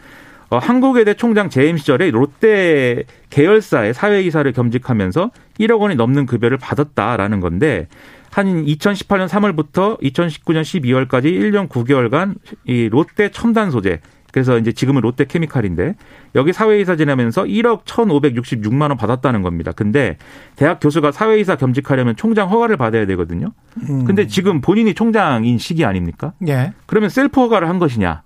어, 0.55 0.57
한국외대 0.57 1.15
총장 1.15 1.49
재임 1.49 1.75
시절에 1.75 2.11
롯데 2.11 3.03
계열사의 3.29 3.93
사회이사를 3.93 4.53
겸직하면서 4.53 5.31
1억 5.59 5.81
원이 5.81 5.95
넘는 5.95 6.25
급여를 6.25 6.57
받았다라는 6.57 7.41
건데 7.41 7.89
한 8.31 8.63
2018년 8.63 9.27
3월부터 9.27 10.01
2019년 10.01 10.61
12월까지 10.61 11.25
1년 11.25 11.67
9개월간 11.67 12.35
이 12.63 12.87
롯데 12.87 13.31
첨단 13.31 13.69
소재 13.69 13.99
그래서 14.31 14.57
이제 14.57 14.71
지금은 14.71 15.01
롯데 15.01 15.25
케미칼인데 15.25 15.95
여기 16.35 16.53
사회이사 16.53 16.95
지내면서 16.95 17.43
1억 17.43 17.83
1,566만 17.83 18.89
원 18.89 18.97
받았다는 18.97 19.41
겁니다. 19.41 19.71
근데 19.73 20.17
대학 20.57 20.79
교수가 20.81 21.13
사회이사 21.13 21.55
겸직하려면 21.55 22.17
총장 22.17 22.49
허가를 22.49 22.75
받아야 22.75 23.05
되거든요. 23.05 23.51
음. 23.89 24.03
근데 24.03 24.27
지금 24.27 24.59
본인이 24.59 24.93
총장인 24.93 25.57
시기 25.57 25.85
아닙니까? 25.85 26.33
예. 26.49 26.73
그러면 26.85 27.09
셀프 27.09 27.39
허가를 27.39 27.69
한 27.69 27.79
것이냐? 27.79 28.23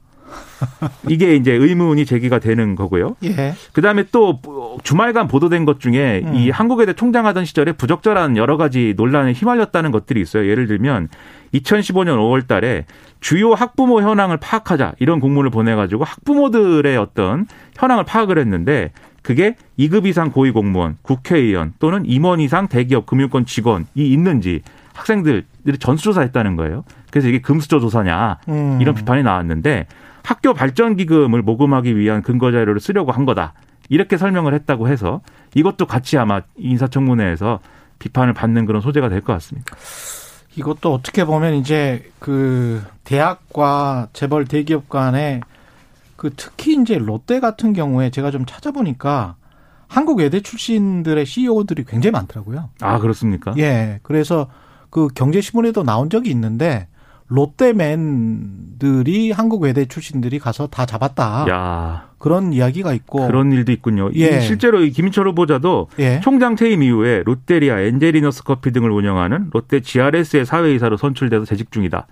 이게 1.07 1.35
이제 1.35 1.53
의문이 1.53 2.05
제기가 2.05 2.39
되는 2.39 2.75
거고요. 2.75 3.15
예. 3.23 3.53
그다음에 3.73 4.05
또 4.11 4.39
주말간 4.83 5.27
보도된 5.27 5.65
것 5.65 5.79
중에 5.79 6.21
음. 6.25 6.35
이 6.35 6.49
한국외대 6.49 6.93
총장하던 6.93 7.45
시절에 7.45 7.73
부적절한 7.73 8.37
여러 8.37 8.57
가지 8.57 8.93
논란에 8.97 9.33
휘말렸다는 9.33 9.91
것들이 9.91 10.21
있어요. 10.21 10.49
예를 10.49 10.67
들면 10.67 11.09
2015년 11.53 12.17
5월 12.17 12.47
달에 12.47 12.85
주요 13.19 13.53
학부모 13.53 14.01
현황을 14.01 14.37
파악하자 14.37 14.93
이런 14.99 15.19
공문을 15.19 15.49
보내 15.49 15.75
가지고 15.75 16.03
학부모들의 16.03 16.95
어떤 16.97 17.47
현황을 17.77 18.03
파악을 18.05 18.37
했는데 18.37 18.91
그게 19.21 19.55
2급 19.77 20.05
이상 20.05 20.31
고위 20.31 20.51
공무원, 20.51 20.97
국회의원 21.01 21.73
또는 21.79 22.03
임원 22.05 22.39
이상 22.39 22.67
대기업 22.67 23.05
금융권 23.05 23.45
직원이 23.45 23.85
있는지 23.95 24.61
학생들이 24.93 25.43
전수조사했다는 25.79 26.55
거예요. 26.55 26.83
그래서 27.11 27.27
이게 27.27 27.39
금수저 27.39 27.79
조사냐 27.79 28.39
음. 28.49 28.79
이런 28.81 28.95
비판이 28.95 29.23
나왔는데 29.23 29.87
학교 30.29 30.53
발전 30.53 30.95
기금을 30.95 31.41
모금하기 31.41 31.97
위한 31.97 32.21
근거 32.21 32.51
자료를 32.51 32.79
쓰려고 32.79 33.11
한 33.11 33.25
거다. 33.25 33.53
이렇게 33.89 34.15
설명을 34.15 34.53
했다고 34.53 34.87
해서 34.87 35.21
이것도 35.55 35.87
같이 35.87 36.19
아마 36.19 36.41
인사청문회에서 36.55 37.59
비판을 37.97 38.33
받는 38.35 38.67
그런 38.67 38.79
소재가 38.79 39.09
될 39.09 39.21
것 39.21 39.33
같습니다. 39.33 39.75
이것도 40.55 40.93
어떻게 40.93 41.25
보면 41.25 41.55
이제 41.55 42.11
그 42.19 42.83
대학과 43.05 44.09
재벌 44.13 44.45
대기업 44.45 44.87
간의 44.87 45.41
그 46.15 46.29
특히 46.37 46.79
이제 46.79 46.99
롯데 46.99 47.39
같은 47.39 47.73
경우에 47.73 48.11
제가 48.11 48.29
좀 48.29 48.45
찾아보니까 48.45 49.35
한국 49.87 50.19
외대 50.19 50.41
출신들의 50.41 51.25
CEO들이 51.25 51.85
굉장히 51.85 52.11
많더라고요. 52.11 52.69
아 52.81 52.99
그렇습니까? 52.99 53.55
예. 53.57 53.99
그래서 54.03 54.47
그 54.91 55.07
경제신문에도 55.07 55.81
나온 55.81 56.11
적이 56.11 56.29
있는데 56.29 56.87
롯데맨들이 57.29 59.31
한국 59.31 59.61
외대 59.61 59.85
출신들이 59.85 60.39
가서 60.39 60.67
다 60.67 60.85
잡았다. 60.85 61.45
야 61.49 62.09
그런 62.17 62.53
이야기가 62.53 62.93
있고. 62.93 63.27
그런 63.27 63.51
일도 63.51 63.71
있군요. 63.71 64.09
이 64.09 64.23
예. 64.23 64.41
실제로 64.41 64.81
이 64.81 64.91
김인철 64.91 65.27
후보자도 65.29 65.89
예. 65.99 66.19
총장 66.21 66.55
퇴임 66.55 66.83
이후에 66.83 67.23
롯데리아, 67.25 67.79
엔젤리너스 67.79 68.43
커피 68.43 68.71
등을 68.71 68.91
운영하는 68.91 69.49
롯데 69.51 69.79
GRS의 69.79 70.45
사회이사로 70.45 70.97
선출돼서 70.97 71.45
재직 71.45 71.71
중이다. 71.71 72.07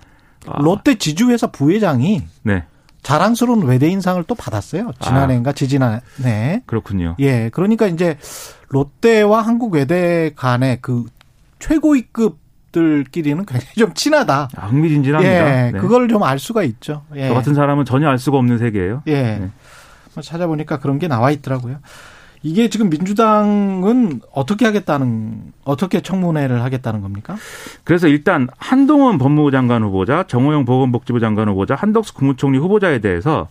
아, 0.48 0.62
롯데 0.62 0.96
지주회사 0.96 1.48
부회장이 1.48 2.22
네 2.44 2.64
자랑스러운 3.02 3.64
외대인상을 3.64 4.24
또 4.26 4.36
받았어요. 4.36 4.92
지난해인가 5.00 5.54
지지난해. 5.54 6.64
그렇군요. 6.66 7.16
예. 7.20 7.50
그러니까 7.50 7.88
이제 7.88 8.18
롯데와 8.70 9.42
한국 9.42 9.74
외대 9.74 10.32
간의 10.36 10.80
그 10.82 11.06
최고위급 11.60 12.38
들끼리는 12.78 13.46
굉장히 13.46 13.74
좀 13.76 13.94
친하다. 13.94 14.50
아, 14.56 14.66
흥미진진합니다. 14.68 15.68
예. 15.68 15.72
네. 15.72 15.80
그걸 15.80 16.08
좀 16.08 16.24
알 16.24 16.40
수가 16.40 16.64
있죠. 16.64 17.04
예. 17.16 17.28
저 17.30 17.34
같은 17.34 17.54
사람은 17.54 17.86
전혀 17.86 18.08
알 18.10 18.18
수가 18.20 18.38
없는 18.38 18.58
세계예요. 18.58 19.04
예. 19.08 19.14
네. 19.22 19.50
뭐 20.14 20.24
찾아보니까 20.24 20.80
그런 20.80 21.00
게 21.00 21.08
나와 21.08 21.32
있더라고요. 21.32 21.78
이게 22.44 22.70
지금 22.70 22.90
민주당은 22.90 24.22
어떻게 24.32 24.66
하겠다는 24.66 25.54
어떻게 25.64 26.02
청문회를 26.02 26.64
하겠다는 26.64 27.02
겁니까? 27.02 27.36
그래서 27.84 28.08
일단 28.08 28.48
한동훈 28.58 29.18
법무부 29.18 29.52
장관 29.52 29.84
후보자, 29.84 30.24
정호영 30.28 30.66
보건복지부 30.66 31.20
장관 31.20 31.50
후보자, 31.50 31.76
한덕수 31.76 32.14
국무총리 32.14 32.58
후보자에 32.60 33.00
대해서 33.00 33.48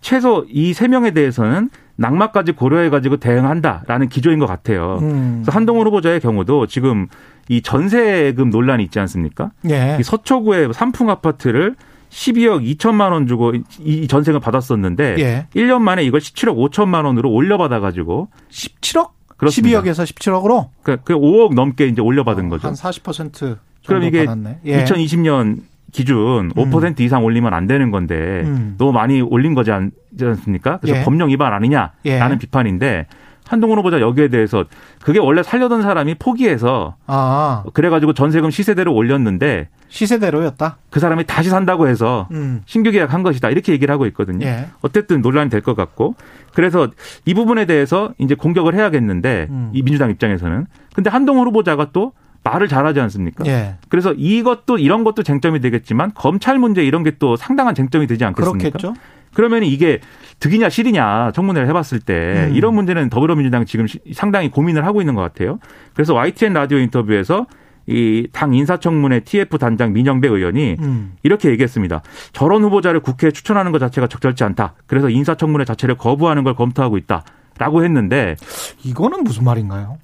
최소 0.00 0.44
이 0.48 0.72
세 0.74 0.88
명에 0.88 1.12
대해서는 1.12 1.70
낙마까지 2.02 2.52
고려해가지고 2.52 3.16
대응한다라는 3.18 4.08
기조인 4.08 4.38
것 4.38 4.46
같아요. 4.46 4.98
음. 5.00 5.40
그래서 5.42 5.56
한동훈 5.56 5.86
후보자의 5.86 6.20
경우도 6.20 6.66
지금 6.66 7.06
이 7.48 7.62
전세금 7.62 8.50
논란이 8.50 8.84
있지 8.84 8.98
않습니까? 8.98 9.52
예. 9.70 9.96
이 9.98 10.02
서초구의 10.02 10.72
삼풍 10.74 11.08
아파트를 11.08 11.76
12억 12.10 12.76
2천만 12.76 13.12
원 13.12 13.26
주고 13.26 13.52
이 13.80 14.06
전세금 14.06 14.40
받았었는데 14.40 15.16
예. 15.18 15.46
1년 15.54 15.80
만에 15.80 16.04
이걸 16.04 16.20
17억 16.20 16.56
5천만 16.70 17.06
원으로 17.06 17.30
올려받아가지고 17.30 18.28
17억? 18.50 19.10
그렇습니다. 19.36 19.82
12억에서 19.82 20.04
17억으로 20.04 20.68
그, 20.82 20.98
그 21.02 21.14
5억 21.14 21.54
넘게 21.54 21.86
이제 21.86 22.00
올려받은 22.00 22.48
거죠. 22.48 22.68
한 22.68 22.74
40% 22.74 23.32
정도 23.32 23.58
그럼 23.86 24.02
이게 24.04 24.24
받았네. 24.24 24.60
예. 24.66 24.84
2020년 24.84 25.62
기준 25.92 26.50
5% 26.54 27.00
이상 27.00 27.24
올리면 27.24 27.52
안 27.54 27.66
되는 27.66 27.90
건데 27.90 28.42
음. 28.44 28.74
너무 28.78 28.92
많이 28.92 29.20
올린 29.20 29.54
거지 29.54 29.70
않- 29.70 29.92
않습니까? 30.20 30.78
그래서 30.78 30.98
예. 31.00 31.04
법령 31.04 31.28
위반 31.28 31.52
아니냐라는 31.52 31.92
예. 32.06 32.38
비판인데 32.38 33.06
한동훈 33.46 33.78
후보자 33.78 34.00
여기에 34.00 34.28
대해서 34.28 34.64
그게 35.02 35.18
원래 35.18 35.42
살려던 35.42 35.82
사람이 35.82 36.14
포기해서 36.14 36.96
아, 37.06 37.64
그래가지고 37.74 38.14
전세금 38.14 38.50
시세대로 38.50 38.94
올렸는데 38.94 39.68
시세대로였다. 39.88 40.78
그 40.90 41.00
사람이 41.00 41.24
다시 41.26 41.50
산다고 41.50 41.86
해서 41.88 42.28
음. 42.30 42.62
신규 42.64 42.90
계약한 42.90 43.22
것이다 43.22 43.50
이렇게 43.50 43.72
얘기를 43.72 43.92
하고 43.92 44.06
있거든요. 44.06 44.46
예. 44.46 44.68
어쨌든 44.80 45.20
논란이 45.20 45.50
될 45.50 45.60
것 45.60 45.76
같고 45.76 46.14
그래서 46.54 46.88
이 47.26 47.34
부분에 47.34 47.66
대해서 47.66 48.14
이제 48.18 48.34
공격을 48.34 48.74
해야겠는데 48.74 49.48
음. 49.50 49.70
이 49.74 49.82
민주당 49.82 50.10
입장에서는 50.10 50.66
근데 50.94 51.10
한동훈 51.10 51.46
후보자가 51.48 51.88
또 51.92 52.12
말을 52.44 52.68
잘하지 52.68 52.98
않습니까? 53.00 53.44
예. 53.46 53.76
그래서 53.88 54.12
이것도 54.16 54.78
이런 54.78 55.04
것도 55.04 55.22
쟁점이 55.22 55.60
되겠지만 55.60 56.12
검찰 56.14 56.58
문제 56.58 56.84
이런 56.84 57.02
게 57.04 57.12
또 57.18 57.36
상당한 57.36 57.74
쟁점이 57.74 58.06
되지 58.06 58.24
않겠습니까? 58.24 58.70
그렇겠죠. 58.70 58.94
그러면 59.34 59.62
이게 59.62 60.00
득이냐 60.40 60.68
실이냐 60.68 61.30
청문회를 61.32 61.68
해봤을 61.68 62.00
때 62.04 62.48
음. 62.50 62.54
이런 62.56 62.74
문제는 62.74 63.10
더불어민주당 63.10 63.64
지금 63.64 63.86
시- 63.86 64.00
상당히 64.12 64.50
고민을 64.50 64.84
하고 64.84 65.00
있는 65.00 65.14
것 65.14 65.20
같아요. 65.22 65.58
그래서 65.94 66.14
YTN 66.14 66.52
라디오 66.54 66.78
인터뷰에서 66.78 67.46
이당 67.86 68.54
인사청문회 68.54 69.20
TF 69.20 69.58
단장 69.58 69.92
민영배 69.92 70.28
의원이 70.28 70.76
음. 70.80 71.12
이렇게 71.22 71.50
얘기했습니다. 71.50 72.02
저런 72.32 72.62
후보자를 72.62 73.00
국회에 73.00 73.30
추천하는 73.30 73.72
것 73.72 73.78
자체가 73.78 74.06
적절치 74.06 74.44
않다. 74.44 74.74
그래서 74.86 75.08
인사청문회 75.10 75.64
자체를 75.64 75.96
거부하는 75.96 76.44
걸 76.44 76.54
검토하고 76.54 76.96
있다. 76.96 77.24
라고 77.58 77.84
했는데 77.84 78.36
이거는 78.84 79.24
무슨 79.24 79.44
말인가요? 79.44 79.98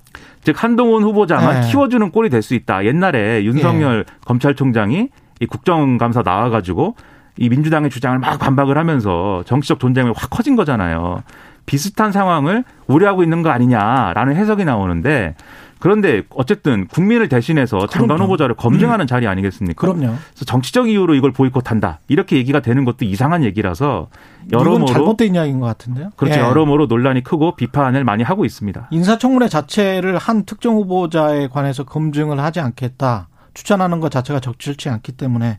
즉 0.44 0.62
한동훈 0.62 1.02
후보자만 1.02 1.60
네. 1.62 1.68
키워주는 1.70 2.10
꼴이 2.10 2.30
될 2.30 2.42
수 2.42 2.54
있다. 2.54 2.84
옛날에 2.84 3.44
윤석열 3.44 4.04
검찰총장이 4.24 5.08
이 5.40 5.46
국정감사 5.46 6.22
나와가지고 6.24 6.94
이 7.36 7.48
민주당의 7.48 7.90
주장을 7.90 8.18
막 8.18 8.38
반박을 8.38 8.76
하면서 8.78 9.42
정치적 9.46 9.78
존재감이 9.78 10.12
확 10.16 10.30
커진 10.30 10.56
거잖아요. 10.56 11.22
비슷한 11.66 12.12
상황을 12.12 12.64
우려하고 12.86 13.22
있는 13.22 13.42
거 13.42 13.50
아니냐라는 13.50 14.34
해석이 14.36 14.64
나오는데 14.64 15.34
그런데 15.78 16.22
어쨌든 16.30 16.86
국민을 16.88 17.28
대신해서 17.28 17.86
장관 17.86 18.16
그럼요. 18.16 18.22
음. 18.22 18.24
후보자를 18.24 18.54
검증하는 18.56 19.06
자리 19.06 19.26
아니겠습니까? 19.26 19.80
그럼요. 19.80 20.14
그래서 20.30 20.44
정치적 20.44 20.88
이유로 20.88 21.14
이걸 21.14 21.32
보이콧한다 21.32 22.00
이렇게 22.08 22.36
얘기가 22.36 22.60
되는 22.60 22.84
것도 22.84 23.04
이상한 23.04 23.44
얘기라서 23.44 24.08
여러모로 24.52 24.86
잘못된 24.86 25.34
이야기인 25.34 25.60
것 25.60 25.66
같은데요. 25.66 26.10
그렇죠 26.16 26.38
예. 26.38 26.44
여러모로 26.44 26.86
논란이 26.86 27.22
크고 27.22 27.56
비판을 27.56 28.04
많이 28.04 28.22
하고 28.22 28.44
있습니다. 28.44 28.88
인사청문회 28.90 29.48
자체를 29.48 30.18
한 30.18 30.44
특정 30.44 30.76
후보자에 30.76 31.48
관해서 31.48 31.84
검증을 31.84 32.40
하지 32.40 32.60
않겠다. 32.60 33.28
추천하는 33.54 34.00
것 34.00 34.10
자체가 34.10 34.40
적절치 34.40 34.88
않기 34.88 35.12
때문에 35.12 35.58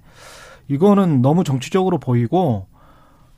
이거는 0.69 1.21
너무 1.21 1.43
정치적으로 1.43 1.97
보이고 1.97 2.67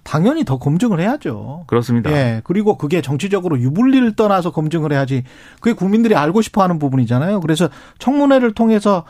당연히 0.04 0.44
더 0.44 0.58
검증을 0.58 1.00
해야죠. 1.00 1.64
그렇습니다. 1.68 2.12
예. 2.12 2.42
그리고 2.44 2.78
그게 2.78 3.02
정치적으로 3.02 3.60
유불리를 3.60 4.16
떠나서 4.16 4.52
검증을 4.52 4.92
해야지 4.92 5.24
그게 5.60 5.74
국민들이 5.74 6.16
알고 6.16 6.42
싶어 6.42 6.64
하는 6.64 6.80
부분이잖아요. 6.80 7.40
그래서 7.42 7.70
청문회를 8.00 8.54
통해서 8.54 9.06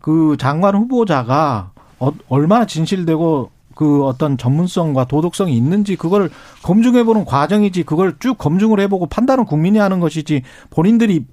그 0.00 0.36
장관 0.38 0.74
후보자가 0.74 1.72
어, 1.98 2.12
얼마나 2.28 2.66
진실되고 2.66 3.50
그 3.74 4.04
어떤 4.04 4.38
전문성과 4.38 5.06
도덕성이 5.06 5.56
있는지 5.56 5.96
그걸 5.96 6.30
검증해보는 6.62 7.24
과정이지 7.24 7.82
그걸 7.82 8.16
쭉 8.20 8.38
검증을 8.38 8.80
해보고 8.80 9.06
판단은 9.06 9.44
국민이 9.44 9.78
하는 9.78 10.00
것이지 10.00 10.42
본인들이 10.70 11.26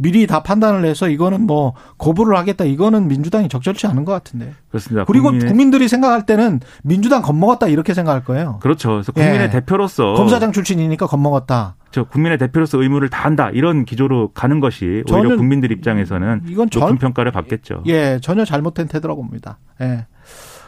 미리 0.00 0.26
다 0.28 0.42
판단을 0.44 0.84
해서 0.84 1.08
이거는 1.08 1.42
뭐 1.42 1.74
거부를 1.98 2.36
하겠다 2.36 2.64
이거는 2.64 3.08
민주당이 3.08 3.48
적절치 3.48 3.86
않은 3.88 4.04
것 4.04 4.12
같은데 4.12 4.54
그렇습니다. 4.68 5.04
그리고 5.04 5.30
국민의- 5.32 5.48
국민 5.48 5.70
들이 5.70 5.88
생각할 5.88 6.24
때는 6.24 6.60
민주당 6.84 7.20
겁먹었다 7.20 7.66
이렇게 7.66 7.94
생각할 7.94 8.22
거예요. 8.24 8.58
그렇죠. 8.62 8.90
그래서 8.90 9.10
국민의 9.12 9.40
예. 9.40 9.50
대표로서 9.50 10.14
검사장 10.14 10.52
출신이니까 10.52 11.06
겁먹었다. 11.08 11.74
저 11.90 12.04
국민의 12.04 12.38
대표로서 12.38 12.80
의무를 12.80 13.08
다한다 13.08 13.50
이런 13.50 13.84
기조로 13.84 14.30
가는 14.34 14.60
것이 14.60 15.02
오히려 15.10 15.36
국민들 15.36 15.72
입장에서는 15.72 16.42
이건 16.46 16.70
전- 16.70 16.82
높은 16.82 16.98
평가를 16.98 17.32
받겠죠. 17.32 17.82
예, 17.86 18.20
전혀 18.22 18.44
잘못된 18.44 18.86
태도라고 18.86 19.22
봅니다. 19.22 19.58
예. 19.80 20.06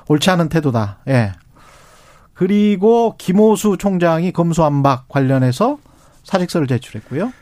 옳지 0.08 0.28
않은 0.30 0.48
태도다. 0.48 0.98
예. 1.06 1.32
그리고 2.34 3.14
김호수 3.18 3.76
총장이 3.78 4.32
검수안박 4.32 5.08
관련해서 5.08 5.78
사직서를 6.24 6.66
제출했고요. 6.66 7.32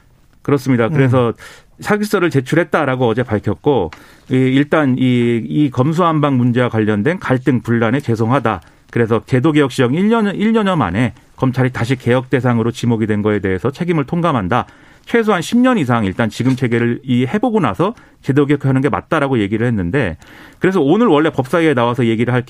그렇습니다. 0.43 0.87
음. 0.87 0.93
그래서 0.93 1.33
사기서를 1.81 2.31
제출했다라고 2.31 3.07
어제 3.07 3.23
밝혔고 3.23 3.91
이 4.31 4.35
일단 4.35 4.97
이, 4.99 5.43
이 5.45 5.71
검수안박 5.71 6.35
문제와 6.35 6.69
관련된 6.69 7.19
갈등 7.19 7.61
분란에 7.61 8.01
죄송하다. 8.01 8.61
그래서 8.91 9.23
제도개혁 9.27 9.71
시정 9.71 9.93
1년 9.93 10.35
1년여 10.35 10.77
만에 10.77 11.15
검찰이 11.37 11.73
다시 11.73 11.97
개혁 11.97 12.31
대상으로 12.31 12.71
지목이 12.71 13.07
된 13.07 13.23
거에 13.23 13.39
대해서 13.39 13.71
책임을 13.71 14.05
통감한다. 14.05 14.67
최소한 15.05 15.41
10년 15.41 15.79
이상 15.79 16.05
일단 16.05 16.29
지금 16.29 16.55
체계를 16.55 17.01
이 17.03 17.27
해보고 17.27 17.61
나서 17.61 17.95
제도 18.21 18.45
개혁하는 18.45 18.83
게 18.83 18.91
맞다라고 18.91 19.39
얘기를 19.39 19.67
했는데 19.67 20.19
그래서 20.59 20.83
오늘 20.83 21.07
원래 21.07 21.31
법사위에 21.31 21.73
나와서 21.73 22.05
얘기를 22.07 22.35
할 22.35 22.45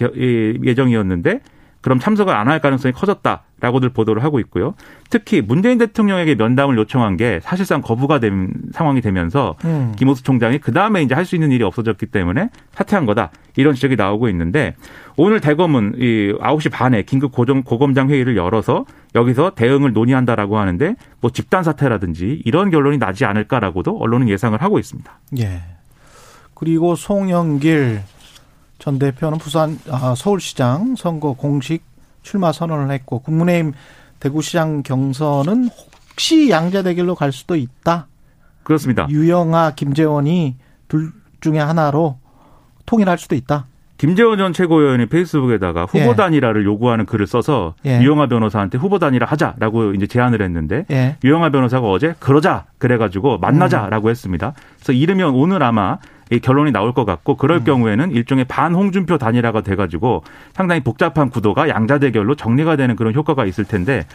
예정이었는데 0.65 1.41
그럼 1.81 1.99
참석을 2.01 2.35
안 2.35 2.49
할 2.49 2.61
가능성이 2.61 2.93
커졌다라고들 2.93 3.91
보도를 3.91 4.25
하고 4.25 4.41
있고요. 4.41 4.75
특히 5.11 5.41
문재인 5.43 5.79
대통령에게 5.79 6.35
면담을 6.35 6.77
요청한 6.79 7.17
게 7.17 7.41
사실상 7.43 7.83
거부가 7.83 8.19
된 8.21 8.53
상황이 8.73 9.01
되면서 9.01 9.55
음. 9.65 9.93
김호수 9.97 10.23
총장이 10.23 10.59
그 10.59 10.73
다음에 10.73 11.03
이제 11.03 11.15
할 11.15 11.25
수 11.25 11.37
있는 11.37 11.53
일이 11.53 11.63
없어졌기 11.65 12.07
때문에 12.07 12.49
사퇴한 12.73 13.05
거다 13.07 13.31
이런 13.57 13.75
지적이 13.75 13.97
나오고 13.97 14.29
있는데 14.31 14.75
오늘 15.17 15.41
대검은 15.41 15.95
이 15.99 16.33
9시 16.41 16.71
반에 16.73 17.03
긴급 17.03 17.33
고정 17.33 17.63
고검장 17.63 18.09
회의를 18.09 18.37
열어서 18.37 18.87
여기서 19.15 19.51
대응을 19.55 19.93
논의한다라고 19.93 20.59
하는데 20.59 20.95
뭐 21.21 21.31
집단 21.31 21.63
사퇴라든지 21.63 22.43
이런 22.45 22.71
결론이 22.71 22.97
나지 22.99 23.25
않을까라고도 23.27 23.99
언론은 23.99 24.29
예상을 24.31 24.61
하고 24.63 24.79
있습니다. 24.79 25.19
예. 25.41 25.61
그리고 26.55 26.95
송영길 26.97 28.01
전 28.79 28.99
대표는 28.99 29.39
부산 29.39 29.79
아, 29.91 30.15
서울시장 30.17 30.97
선거 30.97 31.33
공식 31.33 31.83
출마 32.23 32.53
선언을 32.53 32.93
했고 32.93 33.21
국민의힘 33.21 33.73
대구시장 34.21 34.83
경선은 34.83 35.69
혹시 36.11 36.51
양자 36.51 36.83
대결로 36.83 37.15
갈 37.15 37.33
수도 37.33 37.57
있다. 37.57 38.07
그렇습니다. 38.65 39.07
유영아, 39.09 39.73
김재원이 39.75 40.57
둘 40.89 41.13
중에 41.41 41.59
하나로 41.59 42.19
통일할 42.87 43.19
수도 43.19 43.35
있다. 43.35 43.67
김재원 43.99 44.39
전 44.39 44.53
최고위원이 44.53 45.07
페이스북에다가 45.07 45.85
후보 45.85 45.99
예. 45.99 46.15
단일화를 46.15 46.65
요구하는 46.65 47.05
글을 47.05 47.27
써서 47.27 47.75
예. 47.85 48.01
유영아 48.01 48.29
변호사한테 48.29 48.79
후보 48.79 49.01
단일화 49.01 49.27
하자라고 49.27 49.95
이제 49.95 50.07
제안을 50.07 50.41
했는데 50.41 50.87
예. 50.93 51.17
유영아 51.25 51.51
변호사가 51.51 51.89
어제 51.89 52.15
그러자 52.21 52.67
그래가지고 52.79 53.39
만나자라고 53.39 54.09
했습니다. 54.11 54.55
그래서 54.77 54.93
이르면 54.93 55.35
오늘 55.35 55.65
아마 55.65 55.99
이 55.99 56.18
결론이 56.43 56.73
나올 56.73 56.93
것 56.93 57.05
같고 57.05 57.37
그럴 57.37 57.65
경우에는 57.65 58.11
일종의 58.11 58.45
반홍준표 58.45 59.19
단일화가 59.19 59.63
돼가지고 59.63 60.23
상당히 60.53 60.83
복잡한 60.83 61.31
구도가 61.31 61.69
양자 61.69 61.99
대결로 61.99 62.35
정리가 62.35 62.77
되는 62.77 62.97
그런 62.97 63.15
효과가 63.15 63.47
있을 63.47 63.65
텐데 63.65 64.07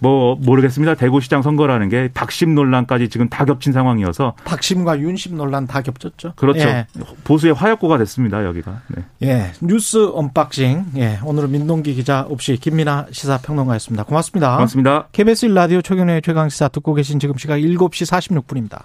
뭐 0.00 0.36
모르겠습니다. 0.40 0.96
대구시장 0.96 1.42
선거라는 1.42 1.88
게 1.88 2.10
박심 2.12 2.54
논란까지 2.54 3.08
지금 3.08 3.28
다 3.28 3.44
겹친 3.44 3.72
상황이어서 3.72 4.34
박심과 4.44 4.98
윤심 4.98 5.36
논란 5.36 5.66
다 5.66 5.80
겹쳤죠. 5.80 6.32
그렇죠. 6.36 6.60
예. 6.60 6.86
보수의 7.24 7.54
화약고가 7.54 7.98
됐습니다. 7.98 8.44
여기가. 8.44 8.80
네. 8.88 9.04
예. 9.22 9.52
뉴스 9.60 10.10
unboxing. 10.12 10.86
예. 10.96 11.18
오늘은 11.24 11.52
민동기 11.52 11.94
기자 11.94 12.26
없이 12.28 12.56
김민하 12.56 13.06
시사평론가였습니다. 13.12 14.04
고맙습니다. 14.04 14.56
고맙습니다. 14.56 15.08
KBS 15.12 15.48
1라디오 15.48 15.84
최경영의 15.84 16.22
최강시사 16.22 16.68
듣고 16.68 16.94
계신 16.94 17.20
지금 17.20 17.36
시각 17.38 17.58
7시 17.58 18.42
46분입니다. 18.42 18.82